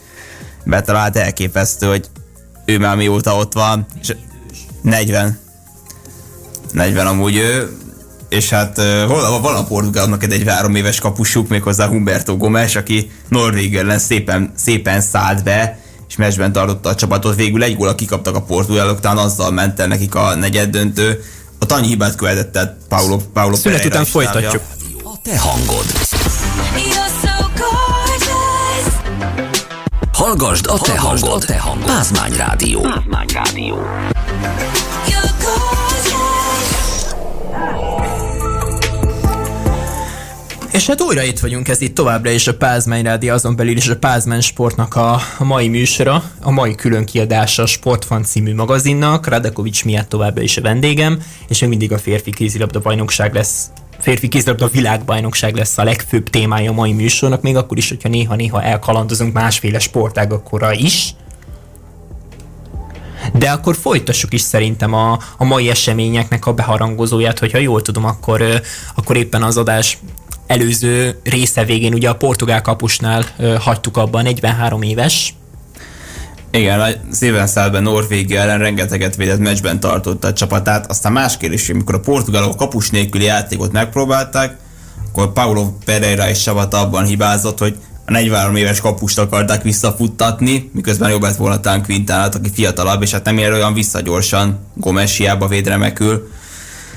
[0.65, 2.09] betalált, elképesztő, hogy
[2.69, 4.15] ő már mióta ott van, és
[4.81, 5.39] 40.
[6.71, 7.77] 40 amúgy ő,
[8.29, 13.75] és hát hol van a Portugálnak egy három éves kapusuk, méghozzá Humberto Gomes, aki Norvég
[13.75, 17.35] ellen szépen, szépen szállt be, és meccsben tartotta a csapatot.
[17.35, 21.23] Végül egy góla kikaptak a portugálok, talán azzal ment el nekik a negyed döntő.
[21.59, 24.61] A annyi hibát követett, tehát Paulo, Paulo Szünet után folytatjuk.
[25.03, 25.85] A te hangod.
[30.29, 31.43] Hallgasd a te hangod.
[31.45, 31.85] Te hangod.
[31.85, 32.79] Pázmány Rádió.
[32.81, 33.77] Pázmány Rádió.
[40.71, 43.87] És hát újra itt vagyunk, ez itt továbbra is a Pázmány Rádi, azon belül is
[43.87, 49.27] a Pázmány Sportnak a, a mai műsora, a mai külön kiadása a Sportfan című magazinnak,
[49.27, 54.27] Radekovics miatt továbbra is a vendégem, és még mindig a férfi kézilabda bajnokság lesz férfi
[54.27, 59.33] kézilabda világbajnokság lesz a legfőbb témája a mai műsornak, még akkor is, hogyha néha-néha elkalandozunk
[59.33, 61.15] másféle sportágakra is.
[63.33, 68.43] De akkor folytassuk is szerintem a, a mai eseményeknek a beharangozóját, hogyha jól tudom, akkor,
[68.95, 69.97] akkor éppen az adás
[70.47, 73.25] előző része végén ugye a portugál kapusnál
[73.59, 75.33] hagytuk abban, 43 éves.
[76.51, 81.69] Igen, a széven szálben Norvégia ellen rengeteget védett meccsben tartotta a csapatát, aztán más kérdés,
[81.69, 84.57] amikor a portugálok kapus nélküli játékot megpróbálták,
[85.07, 91.09] akkor Paulo Pereira és csapata abban hibázott, hogy a 43 éves kapust akarták visszafuttatni, miközben
[91.09, 95.47] jobb lett volna Tán Quintánát, aki fiatalabb, és hát nem ér olyan visszagyorsan, Gomes hiába
[95.47, 95.67] véd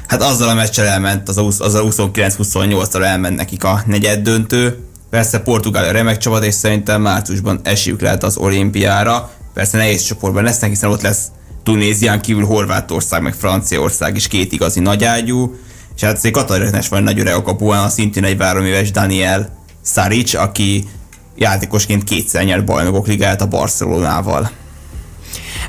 [0.06, 4.78] hát azzal a meccsel elment, az a, az a 29-28-tal elment nekik a negyed döntő.
[5.10, 9.30] Persze Portugália remek csapat, és szerintem márciusban esélyük lehet az olimpiára.
[9.54, 11.26] Persze nehéz csoportban lesznek, hiszen ott lesz
[11.62, 15.54] Tunézián kívül Horvátország, meg Franciaország is két igazi nagyágyú.
[15.96, 20.34] És hát Katarinás van nagy öreg a kapuán, a szintén egy várom éves Daniel Saric,
[20.34, 20.88] aki
[21.36, 24.50] játékosként kétszer nyert bajnokok ligáját a Barcelonával.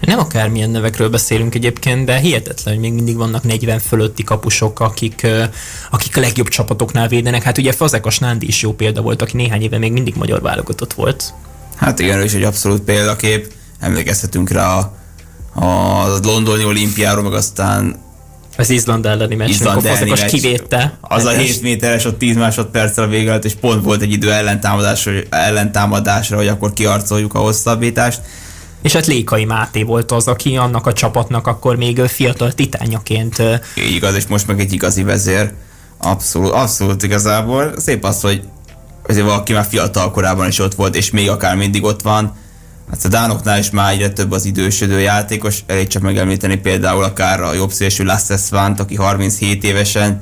[0.02, 5.28] Nem akármilyen nevekről beszélünk egyébként, de hihetetlen, hogy még mindig vannak 40 fölötti kapusok, akik,
[5.92, 7.44] akik a legjobb csapatoknál védenek.
[7.44, 10.94] Hát ugye Fazekas Nándi is jó példa volt, aki néhány éve még mindig magyar válogatott
[10.94, 11.34] volt.
[11.76, 13.52] Hát igen, ő is egy abszolút példakép.
[13.84, 14.92] Emlékezhetünk rá a,
[15.54, 18.02] a londoni olimpiáról, meg aztán
[18.58, 20.98] az Izland elleni meccs, Izland amikor meccs, kivédte.
[21.02, 25.12] Az a 7 méteres, ott 10 másodperccel a vége és pont volt egy idő ellentámadásra,
[25.30, 28.22] ellentámadásra, hogy akkor kiarcoljuk a hosszabbítást.
[28.82, 33.44] És hát Lékai Máté volt az, aki annak a csapatnak akkor még fiatal titányaként...
[33.76, 35.52] Igaz, és most meg egy igazi vezér.
[35.98, 37.74] Abszolút, abszolút igazából.
[37.78, 38.42] Szép az, hogy
[39.08, 42.36] azért valaki már fiatal korában is ott volt, és még akár mindig ott van.
[42.90, 47.42] Hát a Dánoknál is már egyre több az idősödő játékos, elég csak megemlíteni például akár
[47.42, 50.22] a jobb szélső Lasse Svant, aki 37 évesen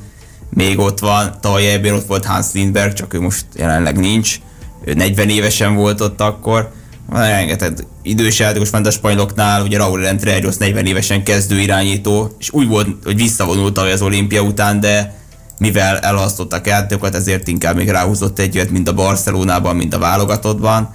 [0.49, 4.39] még ott van, tavaly ott volt Hans Lindberg, csak ő most jelenleg nincs,
[4.85, 6.71] ő 40 évesen volt ott akkor,
[7.09, 12.67] rengeteg idős játékos van a spanyoloknál, ugye Raúl Rentrerios 40 évesen kezdő irányító, és úgy
[12.67, 15.15] volt, hogy visszavonult az olimpia után, de
[15.57, 20.93] mivel elhasztottak játékokat, ezért inkább még ráhúzott egyet, mint a Barcelonában, mint a válogatottban.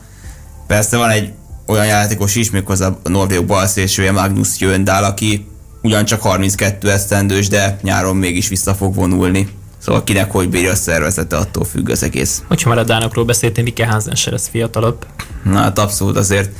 [0.66, 1.32] Persze van egy
[1.66, 5.46] olyan játékos is, méghozzá a Norvég balszélsője Magnus Jöndál, aki
[5.82, 9.48] ugyancsak 32 esztendős, de nyáron mégis vissza fog vonulni.
[9.78, 12.42] Szóval kinek hogy bírja a szervezete, attól függ az egész.
[12.48, 15.06] Hogyha már a Dánokról beszéltél, Mike Hansen se lesz fiatalabb.
[15.44, 16.50] Na hát abszolút azért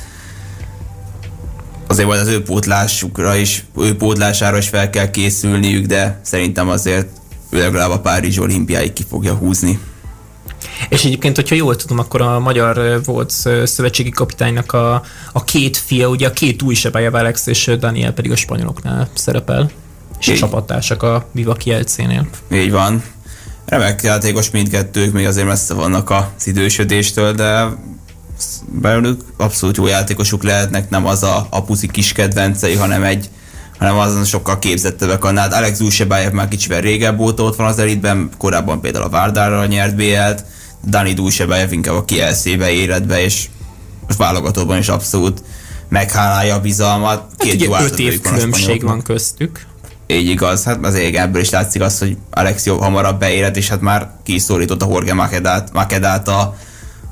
[1.87, 7.07] azért majd az ő pótlásukra is, ő pótlására is fel kell készülniük, de szerintem azért
[7.49, 9.79] ő legalább a Párizs olimpiáig ki fogja húzni.
[10.89, 16.07] És egyébként, hogyha jól tudom, akkor a magyar volt szövetségi kapitánynak a, a két fia,
[16.07, 19.71] ugye a két új Sebája Alex és Daniel pedig a spanyoloknál szerepel.
[20.19, 22.27] És a csapattársak a Viva Kielcénél.
[22.51, 23.03] Így van.
[23.65, 27.65] Remek játékos mindkettők, még azért messze vannak az idősödéstől, de
[28.81, 33.29] belőlük abszolút jó játékosuk lehetnek, nem az a, a puszi kis kedvencei, hanem egy
[33.77, 35.53] hanem azon sokkal képzettebbek annál.
[35.53, 39.95] Alex Dulcebájev már kicsivel régebb óta ott van az elitben, korábban például a Várdárra nyert
[39.95, 40.45] BL-t,
[40.85, 43.45] Dani Dulcebájev inkább a kielszébe éredbe, és
[44.07, 45.43] most válogatóban is abszolút
[45.89, 47.19] meghálálja a bizalmat.
[47.19, 49.65] Hát Két ugye öt év különbség van köztük.
[50.07, 53.81] Így igaz, hát azért ebből is látszik az, hogy Alex jobb hamarabb beérett, és hát
[53.81, 56.55] már kiszólított a Jorge Makedát, Makedát a,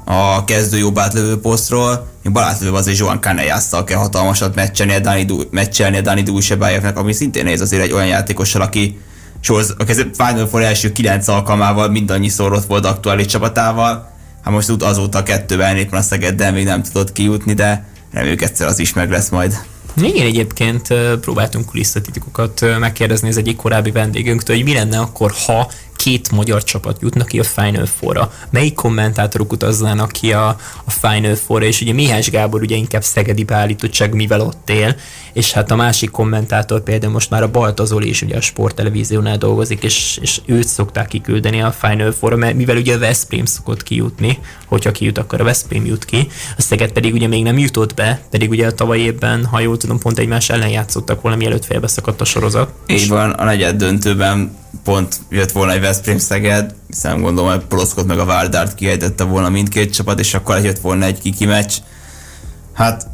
[0.05, 2.07] a kezdő jobb átlövő posztról.
[2.23, 7.13] Még átlövő azért Joan Canellásszal kell hatalmasat meccselni a Dani, meccselni a Dani Dulcebájevnek, ami
[7.13, 8.99] szintén néz azért egy olyan játékossal, aki
[9.45, 14.11] Scholz a Final Four első kilenc alkalmával mindannyiszor ott volt aktuális csapatával.
[14.43, 18.79] Hát most azóta kettőben éppen a Szegeddel még nem tudott kijutni, de reméljük egyszer az
[18.79, 19.57] is meg lesz majd.
[20.01, 20.87] Igen, egyébként
[21.21, 25.71] próbáltunk kulisszatitikokat megkérdezni az egyik korábbi vendégünktől, hogy mi lenne akkor, ha
[26.05, 28.31] két magyar csapat jutnak ki a Final Four-ra.
[28.49, 30.47] Melyik kommentátorok utaznának ki a,
[30.85, 34.95] a Final Four-ra, és ugye Mihály Gábor ugye inkább szegedi beállítottság, mivel ott él,
[35.33, 39.83] és hát a másik kommentátor például most már a Baltazoli is ugye a sporttelevíziónál dolgozik,
[39.83, 44.39] és, és őt szokták kiküldeni a Final four mert mivel ugye a Veszprém szokott kijutni,
[44.65, 48.21] hogyha kijut, akkor a Veszprém jut ki, a Szeged pedig ugye még nem jutott be,
[48.29, 52.21] pedig ugye a tavaly évben, ha jól tudom, pont egymás ellen játszottak volna, mielőtt félbeszakadt
[52.21, 52.73] a sorozat.
[52.87, 58.05] Így van, a negyed döntőben pont jött volna egy Veszprém Szeged, hiszen gondolom, hogy Poloszkot
[58.05, 61.73] meg a Várdárt kiejtette volna mindkét csapat, és akkor jött volna egy kiki meccs.
[62.73, 63.07] Hát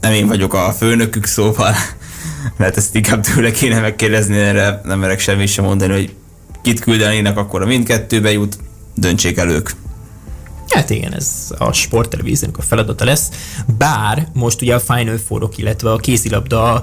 [0.00, 1.74] nem én vagyok a főnökük, szóval
[2.56, 6.14] mert ezt inkább tőle kéne megkérdezni, erre nem merek semmit sem mondani, hogy
[6.62, 8.58] kit küldenének, akkor a mindkettőbe jut,
[8.94, 9.70] döntsék el ők.
[10.68, 13.28] Hát igen, ez a sporttelevíziónak a feladata lesz.
[13.78, 16.82] Bár most ugye a Final four illetve a kézilabda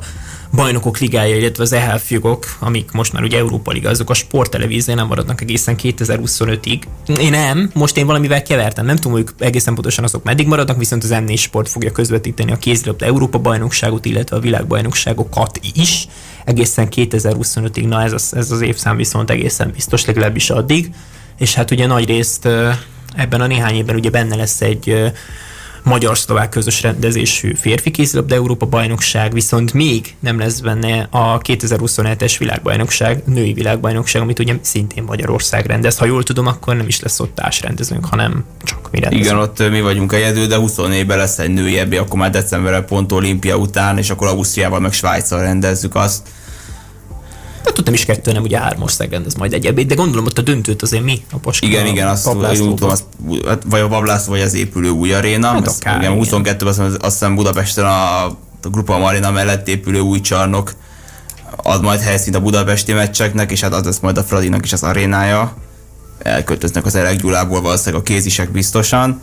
[0.52, 4.94] bajnokok ligája, illetve az EHF jogok, amik most már ugye Európa Liga, azok a sporttelevízió
[4.96, 6.82] nem maradnak egészen 2025-ig.
[7.20, 11.04] Én nem, most én valamivel kevertem, nem tudom, hogy egészen pontosan azok meddig maradnak, viszont
[11.04, 16.08] az M4 Sport fogja közvetíteni a kézilabda Európa bajnokságot, illetve a világbajnokságokat is
[16.46, 20.92] egészen 2025-ig, na ez az, ez az évszám viszont egészen biztos, legalábbis addig.
[21.38, 22.48] És hát ugye nagy részt
[23.16, 25.12] ebben a néhány évben ugye benne lesz egy
[25.84, 33.24] magyar-szlovák közös rendezésű férfi kézilabda Európa bajnokság, viszont még nem lesz benne a 2027-es világbajnokság,
[33.26, 35.98] női világbajnokság, amit ugye szintén Magyarország rendez.
[35.98, 39.26] Ha jól tudom, akkor nem is lesz ott társrendezőnk, hanem csak mi rendezünk.
[39.26, 43.12] Igen, ott mi vagyunk egyedül, de 24-ben lesz egy női ebbi, akkor már decemberre pont
[43.12, 46.28] olimpia után, és akkor Ausztriával meg Svájccal rendezzük azt
[47.66, 50.38] Hát tudtam is kettő, nem ugye három ország rendez majd egy ebéd, de gondolom ott
[50.38, 51.66] a döntőt azért mi a Paska.
[51.66, 53.04] Igen, igen, azt tudom, az,
[53.48, 55.48] hát vagy a Bablászló, vagy az épülő új aréna.
[55.48, 60.22] Hát akár, igen, 22 ben azt hiszem Budapesten a, a Grupa Marina mellett épülő új
[60.22, 60.74] csarnok
[61.56, 64.84] ad majd helyszínt a budapesti meccseknek, és hát az lesz majd a Fradinak is az
[64.84, 65.54] arénája.
[66.20, 69.22] Elköltöznek az Elek Gyulából valószínűleg a kézisek biztosan.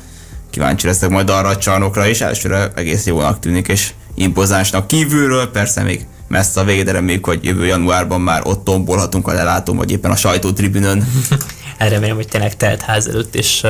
[0.50, 5.82] Kíváncsi leszek majd arra a csarnokra is, elsőre egész jónak tűnik, és impozánsnak kívülről, persze
[5.82, 9.90] még messze a vége, de reméljük, hogy jövő januárban már ott tombolhatunk a lelátón, vagy
[9.90, 11.04] éppen a sajtótribünön.
[11.78, 13.66] Remélem, hogy tényleg telt ház előtt, és,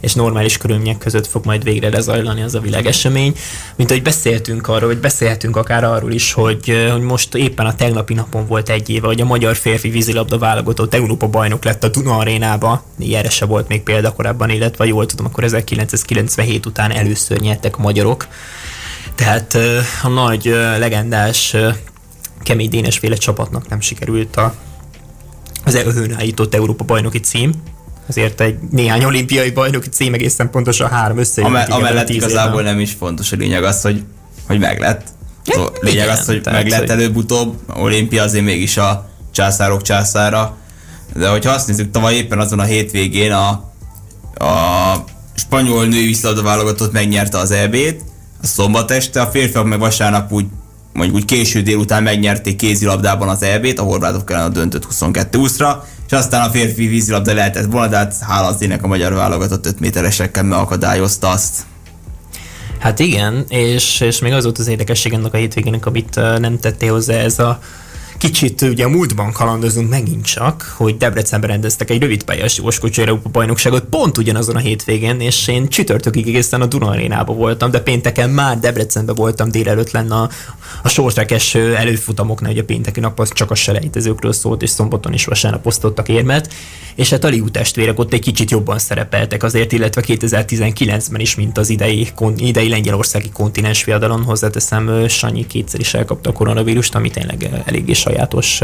[0.00, 3.34] és normális körülmények között fog majd végre lezajlani az a világesemény.
[3.76, 8.14] Mint ahogy beszéltünk arról, vagy beszélhetünk akár arról is, hogy, hogy most éppen a tegnapi
[8.14, 12.16] napon volt egy éve, hogy a magyar férfi vízilabda válogatott Európa bajnok lett a Duna
[12.16, 12.82] arénába.
[12.98, 17.82] Ilyenre se volt még példa korábban, illetve jól tudom, akkor 1997 után először nyertek a
[17.82, 18.26] magyarok.
[19.18, 19.58] Tehát
[20.02, 20.44] a nagy
[20.78, 21.56] legendás
[22.42, 24.54] kemény Dénes féle csapatnak nem sikerült a,
[25.64, 27.52] az előhőn állított Európa bajnoki cím,
[28.08, 31.50] azért egy néhány olimpiai bajnoki cím egészen pontosan három összejött.
[31.50, 34.02] Amell- amellett igazából nem is fontos a lényeg az, hogy,
[34.46, 35.06] hogy meglett.
[35.44, 36.90] A lényeg igen, az, hogy meglett hogy...
[36.90, 40.56] előbb-utóbb, olimpia azért mégis a császárok császára.
[41.14, 43.48] De hogyha azt nézzük, tavaly éppen azon a hétvégén a,
[44.44, 45.04] a
[45.34, 48.06] spanyol női válogatott megnyerte az EB-t,
[48.42, 50.46] szombat este, a férfiak meg vasárnap úgy
[50.92, 56.12] mondjuk úgy késő délután megnyerték kézilabdában az EB-t, a horvátok ellen a döntött 22-20-ra, és
[56.12, 60.42] aztán a férfi vízilabda lehetett volna, de hát hála az a magyar válogatott 5 méteresekkel
[60.42, 61.62] megakadályozta azt.
[62.78, 66.92] Hát igen, és, és még az volt az érdekesség ennek a hétvégének, amit nem tettél
[66.92, 67.58] hozzá ez a
[68.18, 73.28] Kicsit ugye a múltban kalandozunk megint csak, hogy Debrecenben rendeztek egy rövid pályás jóskocsi Európa
[73.28, 78.30] bajnokságot pont ugyanazon a hétvégén, és én csütörtökig egészen a Duna arénában voltam, de pénteken
[78.30, 80.30] már Debrecenben voltam délelőtt lenne a,
[80.82, 85.66] a sortrekes előfutamoknál, ugye pénteki nap az csak a selejtezőkről szólt, és szombaton is vasárnap
[85.66, 86.54] osztottak érmet,
[86.94, 91.58] és hát a Liu testvérek ott egy kicsit jobban szerepeltek azért, illetve 2019-ben is, mint
[91.58, 97.62] az idei, idei lengyelországi kontinens fiadalon hozzáteszem, Sanyi kétszer is elkapta a koronavírust, ami tényleg
[97.64, 98.60] eléggé sajátos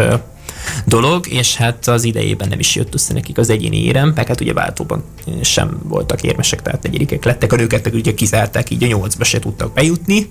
[0.84, 4.40] dolog, és hát az idejében nem is jött össze nekik az egyéni érem, meg hát
[4.40, 5.04] ugye váltóban
[5.42, 9.72] sem voltak érmesek, tehát negyedikek lettek, a nőket ugye kizárták, így a nyolcba se tudtak
[9.72, 10.30] bejutni,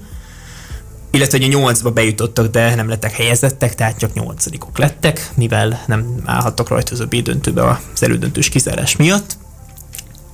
[1.12, 6.22] illetve hogy a nyolcba bejutottak, de nem lettek helyezettek, tehát csak nyolcadikok lettek, mivel nem
[6.26, 9.38] állhattak rajta az a B-döntőbe az elődöntős kizárás miatt.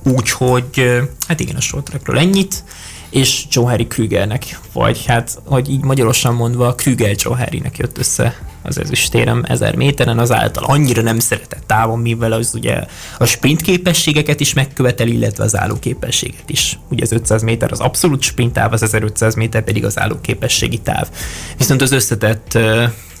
[0.02, 0.86] Úgyhogy,
[1.28, 2.64] hát igen, a sortrekről ennyit
[3.10, 8.34] és Joe Harry Krügernek, vagy hát, hogy így magyarosan mondva, Krüger Joe Harrynek jött össze
[8.62, 12.84] az ezüstérem 1000 méteren, az által annyira nem szeretett távon, mivel az ugye
[13.18, 16.78] a sprint képességeket is megkövetel, illetve az álló képességet is.
[16.88, 20.78] Ugye az 500 méter az abszolút sprint táv, az 1500 méter pedig az álló képességi
[20.78, 21.08] táv.
[21.56, 22.58] Viszont az összetett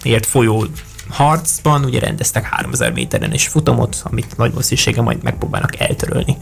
[0.02, 0.66] ért folyó
[1.08, 6.36] harcban ugye rendeztek 3000 méteren is futamot, amit nagy valószínűséggel majd megpróbálnak eltörölni.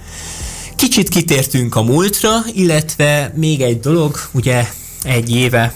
[0.89, 4.69] Kicsit kitértünk a múltra, illetve még egy dolog, ugye
[5.03, 5.75] egy éve,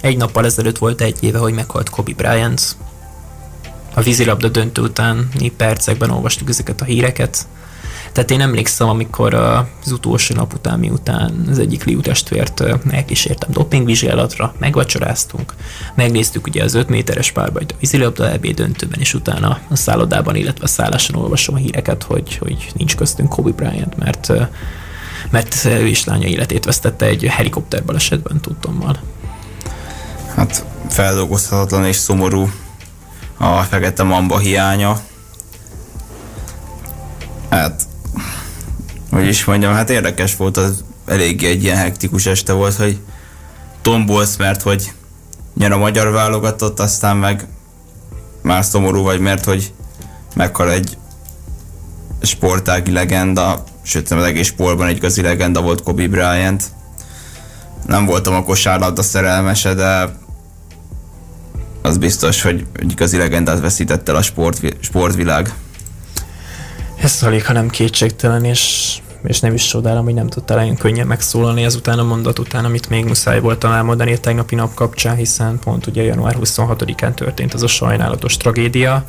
[0.00, 2.76] egy nappal ezelőtt volt egy éve, hogy meghalt Kobe Bryant.
[3.94, 7.46] A vízilabda döntő utáni percekben olvastuk ezeket a híreket.
[8.16, 14.54] Tehát én emlékszem, amikor az utolsó nap után, miután az egyik Liu testvért elkísértem dopingvizsgálatra,
[14.58, 15.54] megvacsoráztunk,
[15.94, 20.64] megnéztük ugye az 5 méteres párbajt a vízilabda EB döntőben, és utána a szállodában, illetve
[20.64, 24.32] a szálláson olvasom a híreket, hogy, hogy nincs köztünk Kobe Bryant, mert
[25.30, 28.98] mert ő is lánya életét vesztette egy helikopter balesetben, tudtommal.
[30.34, 32.50] Hát feldolgozhatatlan és szomorú
[33.36, 35.00] a fekete mamba hiánya.
[37.50, 37.85] Hát
[39.16, 42.98] hogy is mondjam, hát érdekes volt, az elég egy ilyen hektikus este volt, hogy
[43.82, 44.92] tombolsz, mert hogy
[45.54, 47.46] nyer a magyar válogatott, aztán meg
[48.42, 49.72] már szomorú vagy, mert hogy
[50.34, 50.96] meghal egy
[52.22, 56.64] sportági legenda, sőt az egész sportban egy igazi legenda volt Kobe Bryant.
[57.86, 60.16] Nem voltam a kosárlabda szerelmese, de
[61.82, 65.54] az biztos, hogy egy igazi legendát veszített el a sport, sportvilág.
[67.00, 68.94] Ez alig, ha nem kétségtelen, és
[69.26, 72.88] és nem is csodálom, hogy nem tudtál olyan könnyen megszólalni ezután a mondat után, amit
[72.88, 77.62] még muszáj voltam elmondani a tegnapi nap kapcsán, hiszen pont ugye január 26-án történt az
[77.62, 79.04] a sajnálatos tragédia,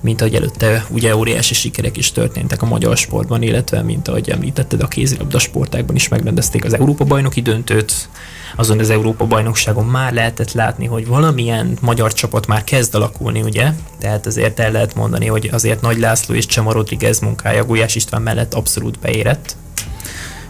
[0.00, 4.82] mint ahogy előtte ugye óriási sikerek is történtek a magyar sportban, illetve mint ahogy említetted,
[4.82, 8.08] a kézilabda sportákban is megrendezték az Európa bajnoki döntőt,
[8.56, 13.72] azon az Európa bajnokságon már lehetett látni, hogy valamilyen magyar csapat már kezd alakulni, ugye?
[13.98, 18.22] Tehát azért el lehet mondani, hogy azért Nagy László és Csema Rodriguez munkája Gulyás István
[18.22, 19.56] mellett abszolút beérett.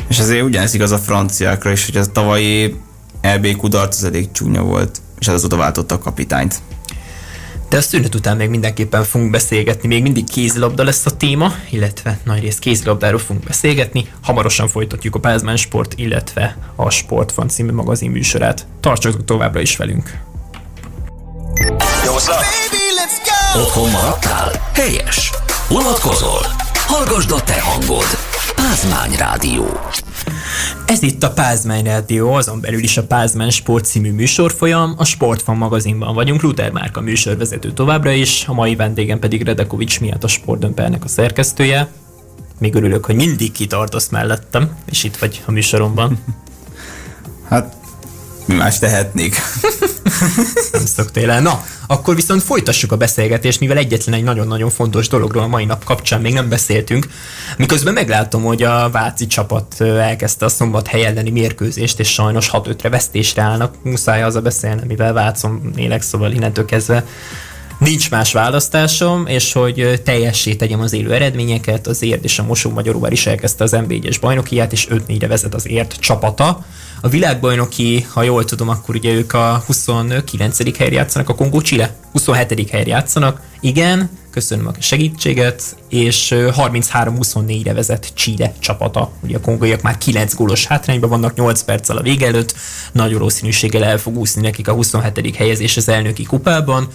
[0.08, 2.76] És azért ugyanez igaz a franciákra is, hogy a tavalyi
[3.20, 6.54] EB kudarc az elég csúnya volt, és azóta váltotta a kapitányt.
[7.70, 12.18] De a szünet után még mindenképpen fogunk beszélgetni, még mindig kézilabda lesz a téma, illetve
[12.24, 14.06] nagyrészt kézilabdáról fogunk beszélgetni.
[14.22, 18.66] Hamarosan folytatjuk a Pázmán Sport, illetve a Sportfan című magazin műsorát.
[18.80, 20.18] Tartsatok továbbra is velünk!
[23.56, 24.70] Otthon maradtál?
[24.74, 25.32] Helyes!
[25.68, 26.46] Unatkozol?
[26.74, 28.06] Hallgasd a te hangod!
[28.56, 29.80] Pázmány Rádió.
[30.90, 35.56] Ez itt a Pázmány Rádió, azon belül is a Pázmány Sport című műsorfolyam, a Sportfan
[35.56, 41.04] magazinban vagyunk, Luther Márka műsorvezető továbbra is, a mai vendégem pedig Redekovics miatt a Sportdömpernek
[41.04, 41.88] a szerkesztője.
[42.58, 46.18] Még örülök, hogy mindig kitartasz mellettem, és itt vagy a műsoromban.
[47.48, 47.76] Hát,
[48.44, 49.36] mi más tehetnék?
[50.72, 51.40] Nem szoktél el.
[51.40, 55.84] Na, akkor viszont folytassuk a beszélgetést, mivel egyetlen egy nagyon-nagyon fontos dologról a mai nap
[55.84, 57.06] kapcsán még nem beszéltünk.
[57.56, 63.42] Miközben meglátom, hogy a Váci csapat elkezdte a szombat elleni mérkőzést, és sajnos 6-5-re vesztésre
[63.42, 63.74] állnak.
[63.82, 67.04] Muszáj az a beszélni, mivel Vácon élek, szóval innentől kezdve
[67.80, 72.70] nincs más választásom, és hogy teljessé tegyem az élő eredményeket, az Érd és a Mosó
[72.70, 76.64] Magyaróvár is elkezdte az NB1-es bajnokiát, és 5-4-re vezet az Érd csapata.
[77.02, 80.76] A világbajnoki, ha jól tudom, akkor ugye ők a 29.
[80.78, 82.70] helyre játszanak, a Kongó Chile 27.
[82.70, 83.40] helyre játszanak.
[83.60, 89.12] Igen, köszönöm a segítséget, és 33-24-re vezet Chile csapata.
[89.22, 92.54] Ugye a kongóiak már 9 gólos hátrányban vannak 8 perccel a vége előtt,
[92.92, 95.36] nagy valószínűséggel el fog úszni nekik a 27.
[95.36, 96.88] helyezés az elnöki kupában.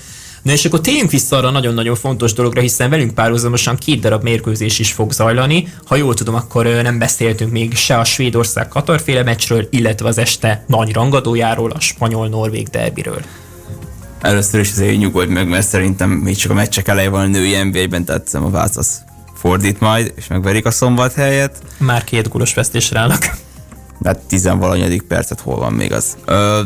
[0.46, 4.80] Na és akkor térjünk vissza arra nagyon-nagyon fontos dologra, hiszen velünk párhuzamosan két darab mérkőzés
[4.80, 5.74] is fog zajlani.
[5.86, 10.64] Ha jól tudom, akkor nem beszéltünk még se a Svédország Katarféle meccsről, illetve az este
[10.68, 13.22] nagy rangadójáról, a spanyol-norvég derbiről.
[14.22, 17.64] Először is azért nyugodj meg, mert szerintem még csak a meccsek eleje van a női
[17.64, 19.04] NBA-ben, tehát a Vác az
[19.36, 21.58] fordít majd, és megverik a szombat helyet.
[21.78, 23.38] Már két gólos vesztésre állnak.
[24.04, 26.18] Hát tizenvalanyadik percet hol van még az.
[26.26, 26.62] Ö,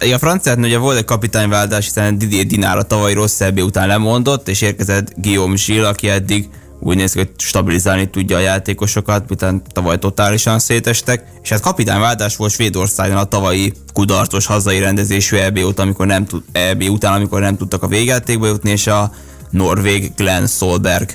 [0.00, 4.48] a franciát ugye volt egy kapitányváltás, hiszen Didier Dinár a tavalyi rossz EB után lemondott,
[4.48, 6.48] és érkezett Guillaume Gilles, aki eddig
[6.80, 12.36] úgy néz ki, hogy stabilizálni tudja a játékosokat, miután tavaly totálisan szétestek, és hát kapitányváltás
[12.36, 17.40] volt Svédországon a tavalyi kudarcos hazai rendezésű EB után, amikor nem tud, EB után, amikor
[17.40, 19.12] nem tudtak a végjátékba jutni, és a
[19.50, 21.14] norvég Glenn Solberg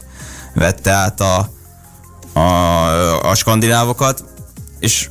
[0.53, 1.49] vette át a,
[2.39, 4.23] a, a skandinávokat,
[4.79, 5.09] és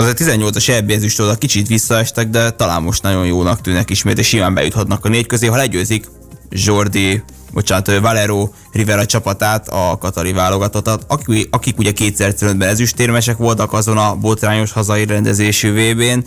[0.00, 4.26] az a 18-as EB ezüstől kicsit visszaestek, de talán most nagyon jónak tűnnek ismét, és
[4.26, 6.06] simán bejuthatnak a négy közé, ha legyőzik
[6.50, 7.22] Jordi
[7.52, 13.98] bocsánat, Valero Rivera csapatát, a katari válogatottat, akik, akik ugye kétszer ben ezüstérmesek voltak azon
[13.98, 16.26] a botrányos hazai rendezésű VB-n,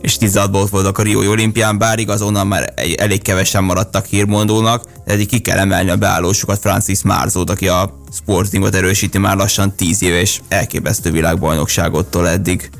[0.00, 5.12] és 16 voltak a Rio olimpián, bár igaz onnan már elég kevesen maradtak hírmondónak, de
[5.12, 10.02] eddig ki kell emelni a beállósokat Francis Marzót, aki a Sportingot erősíti már lassan 10
[10.02, 12.70] éve, és elképesztő világbajnokságottól eddig.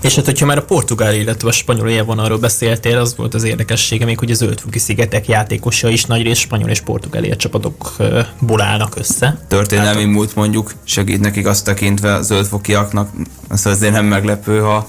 [0.00, 4.04] És hát, hogyha már a portugál, illetve a spanyol élvonalról beszéltél, az volt az érdekessége
[4.04, 9.44] még, hogy a zöldfoki szigetek játékosa is nagy rész spanyol és portugál csapatokból állnak össze.
[9.48, 13.10] Történelmi hát, múlt mondjuk segít nekik azt tekintve a zöldfokiaknak,
[13.48, 14.88] az azért nem meglepő, ha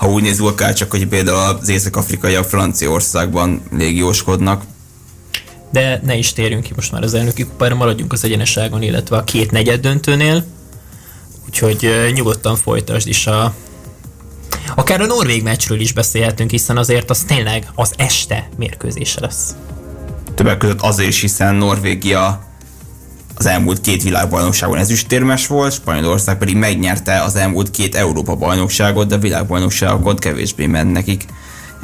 [0.00, 4.62] ha úgy nézzük akár csak, hogy például az észak-afrikaiak Franciaországban légióskodnak.
[5.72, 9.24] De ne is térjünk ki most már az elnöki kupára, maradjunk az egyeneságon, illetve a
[9.24, 10.44] két negyed döntőnél.
[11.46, 13.54] Úgyhogy nyugodtan folytasd is a
[14.74, 19.54] Akár a norvég meccsről is beszélhetünk, hiszen azért az tényleg az este mérkőzése lesz.
[20.34, 22.48] Többek között azért is, hiszen Norvégia
[23.36, 29.14] az elmúlt két világbajnokságon ezüstérmes volt, Spanyolország pedig megnyerte az elmúlt két Európa bajnokságot, de
[29.14, 31.24] a világbajnokságokon kevésbé ment nekik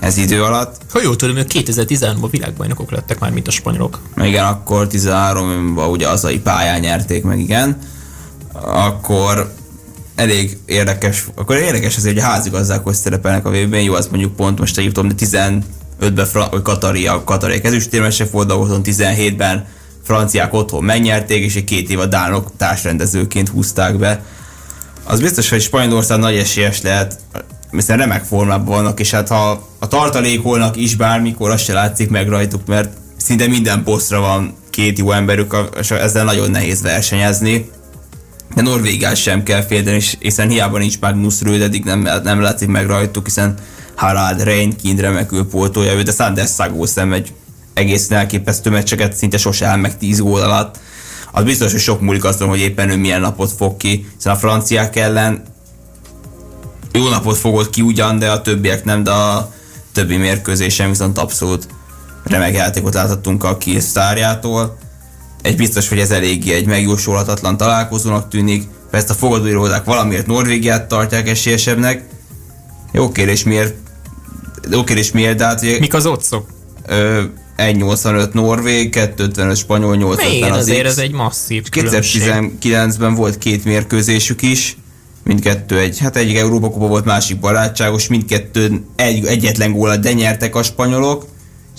[0.01, 0.77] ez idő alatt.
[0.93, 4.01] Ha jól tudom, hogy 2013-ban világbajnokok lettek már, mint a spanyolok.
[4.23, 7.79] Igen, akkor 13-ban ugye azai pályán nyerték meg, igen.
[8.63, 9.55] Akkor
[10.17, 14.37] elég érdekes, akkor érdekes azért, hogy a házigazdák hogy szerepelnek a vb jó, az mondjuk
[14.37, 19.67] pont most elhívtam, de 15-ben Fra- Katari, a Katari ezüstérmesek volt, 17-ben
[20.05, 24.23] franciák otthon megnyerték, és egy két év a dánok társrendezőként húzták be.
[25.05, 27.19] Az biztos, hogy Spanyolország nagy esélyes lehet,
[27.71, 32.29] hiszen remek formában vannak, és hát ha a tartalékolnak is bármikor, azt se látszik meg
[32.29, 37.71] rajtuk, mert szinte minden posztra van két jó emberük, és ezzel nagyon nehéz versenyezni
[38.57, 42.87] de Norvégiát sem kell félteni, hiszen hiába nincs Magnus Röd, eddig nem, nem látszik meg
[42.87, 43.55] rajtuk, hiszen
[43.95, 47.33] Harald Reinkind remekül pótolja ő, de Sanders Szagó egy
[47.75, 50.79] egészen elképesztő meccseket szinte sose áll meg 10 gól alatt.
[51.33, 54.37] Az biztos, hogy sok múlik azon, hogy éppen ő milyen napot fog ki, hiszen a
[54.37, 55.43] franciák ellen
[56.93, 59.53] jó napot fogott ki ugyan, de a többiek nem, de a
[59.93, 61.69] többi mérkőzésen viszont abszolút
[62.25, 64.79] remek játékot láthattunk a Kiel sztárjától
[65.47, 68.65] egy biztos, hogy ez eléggé egy megjósolhatatlan találkozónak tűnik.
[68.91, 72.05] Persze a fogadóirodák valamiért Norvégiát tartják esélyesebbnek.
[72.93, 73.75] Jó kérdés miért,
[74.71, 76.47] jó kérdés miért, de hát ugye, Mik az otcok?
[76.89, 84.77] 1,85 Norvég, 2,55 spanyol, 8,50 az azért ez egy masszív 2019-ben volt két mérkőzésük is,
[85.25, 90.55] mindkettő egy, hát egyik Európa Kupa volt, másik barátságos, mindkettő egy, egyetlen gólat de nyertek
[90.55, 91.27] a spanyolok,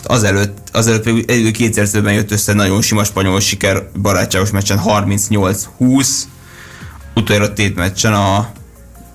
[0.04, 6.08] azelőtt, azelőtt pedig kétszerzőben jött össze nagyon sima spanyol siker barátságos meccsen 38-20,
[7.16, 8.52] utoljára tét meccsen a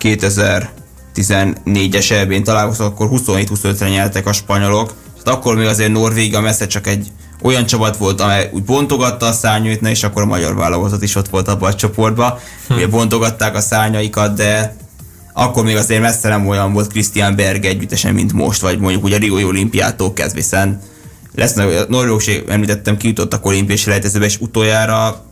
[0.01, 6.87] 2014-es elbén találkoztak, akkor 27-25-re nyertek a spanyolok, tehát akkor még azért Norvégia messze csak
[6.87, 7.13] egy
[7.43, 11.29] olyan csapat volt, amely úgy bontogatta a szárnyait, és akkor a magyar válogatott is ott
[11.29, 12.39] volt abban a csoportban.
[12.69, 12.75] Hm.
[12.75, 14.77] Ugye bontogatták a szárnyaikat, de
[15.33, 19.17] akkor még azért messze nem olyan volt Christian Berg együttesen, mint most, vagy mondjuk ugye
[19.17, 20.81] a Rio olimpiától kezdve, hiszen
[21.35, 21.55] lesz,
[21.89, 25.25] Norvégség, említettem, kijutottak olimpiai selejtezőbe, és utoljára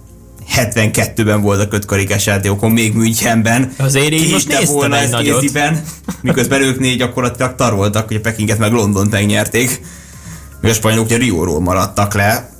[0.56, 3.72] 72-ben volt a kötkarikás játékokon, még Münchenben.
[3.78, 5.40] Azért így most néztem volna egy nagyot.
[5.40, 5.82] Kéziben,
[6.22, 9.80] miközben ők négy gyakorlatilag taroltak, hogy a Pekinget meg Londont megnyerték.
[10.60, 12.50] Mi a spanyolok ugye Rióról maradtak le.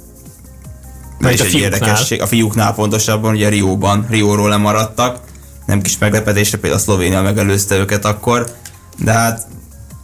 [1.28, 5.18] És a egy érdekesség, a fiúknál pontosabban, ugye Rióban, Rióról lemaradtak
[5.70, 8.46] nem kis meglepetésre, például a Szlovénia megelőzte őket akkor,
[8.98, 9.46] de hát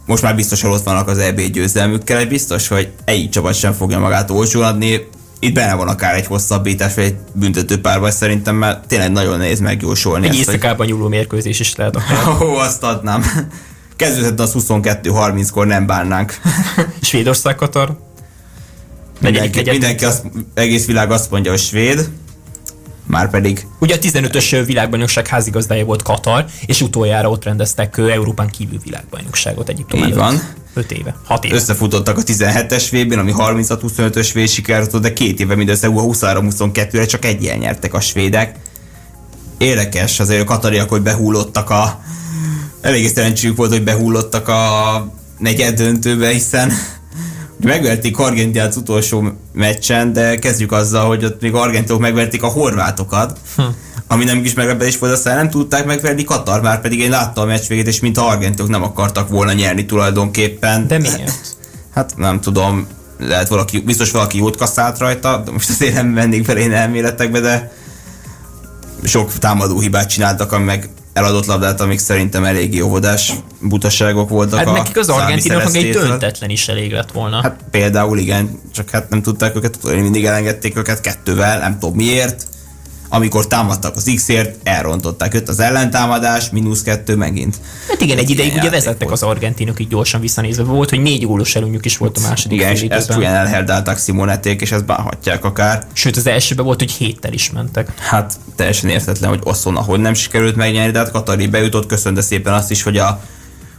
[0.05, 3.73] most már biztos, hogy ott vannak az EB győzelmükkel, egy biztos, hogy egy csapat sem
[3.73, 5.07] fogja magát olcsón adni,
[5.39, 9.59] itt benne van akár egy hosszabbítás, vagy egy büntető párbaj szerintem, mert tényleg nagyon nehéz
[9.59, 10.27] megjósolni.
[10.27, 10.87] Egy éjszakában hogy...
[10.87, 12.41] nyúló mérkőzés is lehet akár.
[12.47, 13.23] Ó, azt adnám.
[13.95, 16.39] Kezdődhet az 22-30-kor nem bánnánk.
[17.01, 17.97] Svédország, Katar?
[19.21, 22.09] Mindenki, mindenki azt, egész világ azt mondja, hogy svéd.
[23.17, 23.67] Már pedig.
[23.79, 30.03] Ugye a 15-ös világbajnokság házigazdája volt Katar, és utoljára ott rendeztek Európán kívül világbajnokságot Egyiptom
[30.03, 30.41] Így van.
[30.73, 31.55] 5 éve, 6 éve.
[31.55, 37.43] Összefutottak a 17-es vb ami 36-25-ös V sikert, de két éve mindössze 23-22-re csak egy
[37.43, 38.55] ilyen nyertek a svédek.
[39.57, 42.01] Érdekes, azért a katariak, hogy behullottak a...
[42.81, 46.71] Elég szerencséjük volt, hogy behullottak a negyed döntőbe, hiszen
[47.59, 53.39] megverték Argentinát az utolsó meccsen, de kezdjük azzal, hogy ott még argentinok megverték a horvátokat,
[53.55, 53.61] hm.
[54.07, 57.47] ami nem is meglepetés volt, aztán nem tudták megverni Katar, már pedig én láttam a
[57.47, 60.87] meccs végét, és mint a argentinok nem akartak volna nyerni tulajdonképpen.
[60.87, 61.55] De miért?
[61.93, 62.87] Hát nem tudom,
[63.19, 67.39] lehet valaki, biztos valaki jót kaszált rajta, de most azért nem mennék bele én elméletekbe,
[67.39, 67.71] de
[69.03, 74.59] sok támadó hibát csináltak, ami meg eladott labdát, amik szerintem elég óvodás butaságok voltak.
[74.59, 77.41] Hát nekik az argentinoknak egy döntetlen is elég lett volna.
[77.41, 82.47] Hát például igen, csak hát nem tudták őket, mindig elengedték őket kettővel, nem tudom miért
[83.09, 85.33] amikor támadtak az X-ért, elrontották.
[85.33, 87.55] Jött az ellentámadás, mínusz kettő megint.
[87.89, 89.11] Hát igen, egy ideig ugye vezettek volt.
[89.11, 90.63] az argentinok így gyorsan visszanézve.
[90.63, 94.61] Volt, hogy négy gólos előnyük is volt a második Igen, és ezt olyan elherdálták Simoneték,
[94.61, 95.85] és ezt bánhatják akár.
[95.93, 97.99] Sőt, az elsőben volt, hogy héttel is mentek.
[97.99, 102.53] Hát teljesen értetlen, hogy Oszon, ahogy nem sikerült megnyerni, de hát Katari bejutott, köszönte szépen
[102.53, 103.21] azt is, hogy a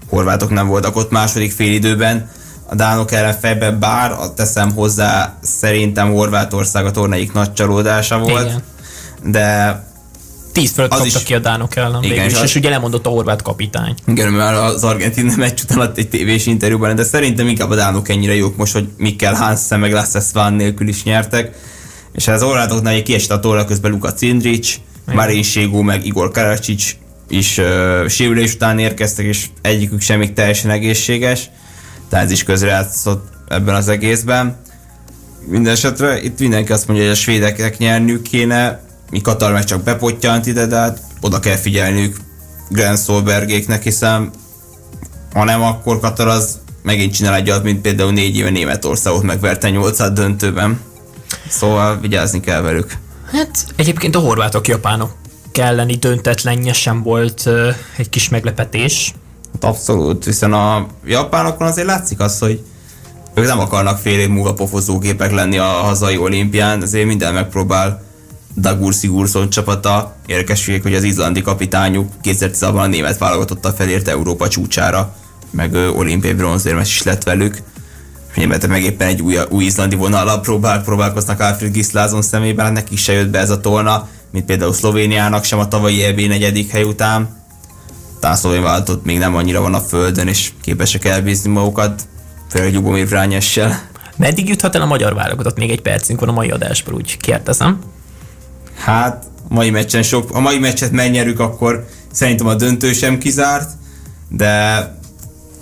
[0.08, 2.30] horvátok nem voltak ott második félidőben
[2.70, 8.46] a dánok ellen fejben, bár teszem hozzá, szerintem Horvátország a tornaik nagy csalódása volt.
[8.46, 8.62] Igen
[9.24, 9.86] de
[10.52, 13.08] 10 fölött kaptak is, ki a dánok ellen igen, végül, és, és ugye lemondott a
[13.08, 13.94] horvát kapitány.
[14.06, 18.08] Igen, mert az argentin meccs után adott egy tévés interjúban, de szerintem inkább a dánok
[18.08, 21.56] ennyire jók most, hogy Mikkel Hansen meg Lasse Svan nélkül is nyertek,
[22.12, 24.74] és az horvátoknál kiesett a torra közben Luka Cindric,
[25.06, 26.96] Marin Ségó meg Igor Karacsics
[27.28, 31.50] is uh, sérülés után érkeztek, és egyikük sem még teljesen egészséges,
[32.08, 34.60] tehát ez is közrejátszott ebben az egészben.
[35.46, 40.46] Mindenesetre itt mindenki azt mondja, hogy a svédeknek nyerniük kéne, mi Katar meg csak bepottyant
[40.46, 42.16] ide, de hát oda kell figyelniük
[42.68, 44.30] Grand Solbergéknek, hiszen
[45.32, 50.12] ha nem, akkor Katar az megint csinál egy mint például négy éve Németországot megverte nyolcad
[50.12, 50.80] döntőben.
[51.48, 52.92] Szóval vigyázni kell velük.
[53.32, 55.16] Hát egyébként a horvátok japánok
[55.52, 59.14] elleni döntetlenje sem volt uh, egy kis meglepetés.
[59.52, 62.64] Hát abszolút, hiszen a japánokon azért látszik az, hogy
[63.34, 68.02] ők nem akarnak fél év múlva pofozógépek lenni a hazai olimpián, ezért minden megpróbál
[68.60, 75.14] Dagur Sigurdsson csapata érdekességek, hogy az izlandi kapitányuk 2010-ban a német válogatottal felért Európa csúcsára,
[75.50, 77.56] meg olimpiai bronzérmes is lett velük.
[78.34, 82.96] Németek meg éppen egy új, új izlandi vonalra próbál, próbálkoznak Alfred Gislázon szemében, hát neki
[82.96, 86.82] se jött be ez a torna, mint például Szlovéniának sem a tavalyi EB negyedik hely
[86.82, 87.36] után.
[88.20, 92.02] Talán szlovén váltott még nem annyira van a földön, és képesek elbízni magukat,
[92.50, 93.88] főleg Jubomir Vrányessel.
[94.16, 95.56] Meddig juthat el a magyar válogatott?
[95.56, 97.78] Még egy percünk van a mai adásból, úgy kérdezem.
[98.84, 103.70] Hát, mai meccsen sok, a mai meccset megnyerük, akkor szerintem a döntő sem kizárt,
[104.28, 104.82] de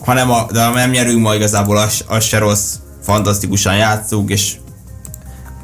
[0.05, 4.31] ha nem, a, de ha nem nyerünk, ma igazából az, az se rossz, fantasztikusan játszunk,
[4.31, 4.57] és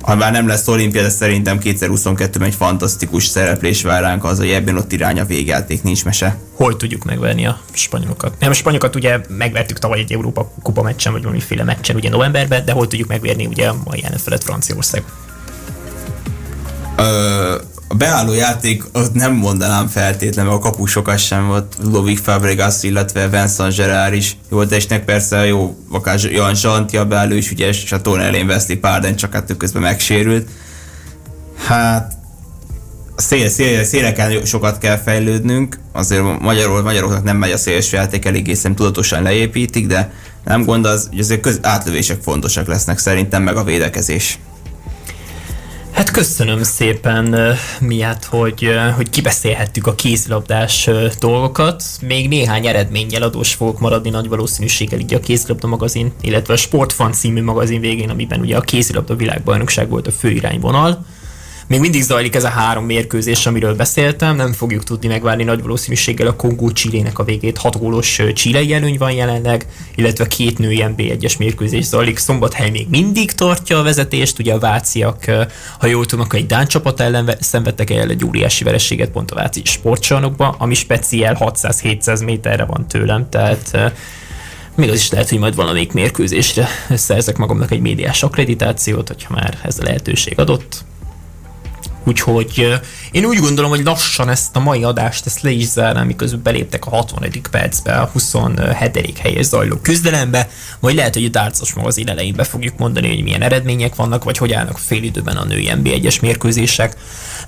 [0.03, 4.50] ha már nem lesz olimpia, de szerintem 2022-ben egy fantasztikus szereplés vár ránk az, hogy
[4.50, 6.38] ebben ott irány a végjáték, nincs mese.
[6.55, 8.34] Hol tudjuk megverni a spanyolokat?
[8.38, 12.64] Nem, a spanyolokat ugye megvertük tavaly egy Európa kupa meccsen, vagy valamiféle meccsen ugye novemberben,
[12.64, 15.03] de hol tudjuk megverni ugye a mai ellenfelet Franciaország?
[17.88, 23.76] A beálló játék ott nem mondanám feltétlenül, a kapusokat sem volt, Lovik Fabregas, illetve Vincent
[23.76, 28.01] Gerard is jó testnek persze jó, akár Jan Zsanti a beálló is ügyes, és a
[28.01, 30.49] torna elén Wesley Párden csak hát közben megsérült.
[31.57, 32.12] Hát
[33.16, 38.53] szél, szél, széleken sokat kell fejlődnünk, azért magyarul, magyaroknak nem megy a szélső játék, eléggé
[38.74, 40.12] tudatosan leépítik, de
[40.45, 44.38] nem gond az, hogy azért köz, átlövések fontosak lesznek szerintem, meg a védekezés.
[45.93, 50.90] Hát köszönöm szépen, miatt, hogy, hogy kibeszélhettük a kézilabdás
[51.20, 51.82] dolgokat.
[52.01, 57.12] Még néhány eredménnyel adós fogok maradni nagy valószínűséggel így a kézilabda magazin, illetve a Sportfan
[57.12, 61.05] című magazin végén, amiben ugye a kézilabda világbajnokság volt a fő irányvonal.
[61.72, 66.26] Még mindig zajlik ez a három mérkőzés, amiről beszéltem, nem fogjuk tudni megvárni nagy valószínűséggel
[66.26, 67.58] a Kongó Csillének a végét.
[67.58, 72.18] Hat gólos csilei előny van jelenleg, illetve két női NB1-es mérkőzés zajlik.
[72.18, 75.24] Szombathely még mindig tartja a vezetést, ugye a váciak,
[75.78, 79.34] ha jól tudom, akkor egy Dán csapat ellen szenvedtek el egy óriási vereséget pont a
[79.34, 83.92] váci sportcsarnokba, ami speciál 600-700 méterre van tőlem, tehát
[84.74, 89.58] még az is lehet, hogy majd valamelyik mérkőzésre szerzek magamnak egy médiás akkreditációt, hogyha már
[89.62, 90.84] ez a lehetőség adott.
[92.07, 92.80] Úgyhogy
[93.12, 96.86] én úgy gondolom, hogy lassan ezt a mai adást ezt le is zárnám, miközben beléptek
[96.86, 97.30] a 60.
[97.50, 99.18] percbe, a 27.
[99.18, 100.48] helyes zajló küzdelembe,
[100.80, 104.36] vagy lehet, hogy a Dárcos magazin elején be fogjuk mondani, hogy milyen eredmények vannak, vagy
[104.38, 106.96] hogy állnak fél időben a női NB1-es mérkőzések.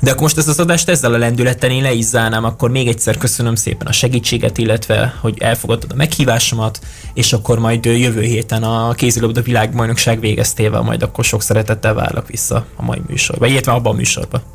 [0.00, 2.88] De akkor most ezt az adást ezzel a lendületen én le is zárnám, akkor még
[2.88, 6.80] egyszer köszönöm szépen a segítséget, illetve hogy elfogadtad a meghívásomat,
[7.14, 12.66] és akkor majd jövő héten a kézilabda világbajnokság végeztével majd akkor sok szeretettel várlak vissza
[12.76, 14.53] a mai műsorba, illetve abban a műsorban.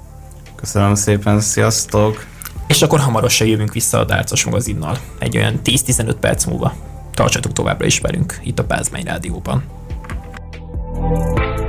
[0.59, 2.25] Köszönöm szépen, sziasztok!
[2.67, 6.73] És akkor hamarosan jövünk vissza a Dárcos magazinnal, egy olyan 10-15 perc múlva.
[7.13, 9.63] Tartsatok továbbra is velünk itt a Pázmány Rádióban.
[11.01, 11.68] thank you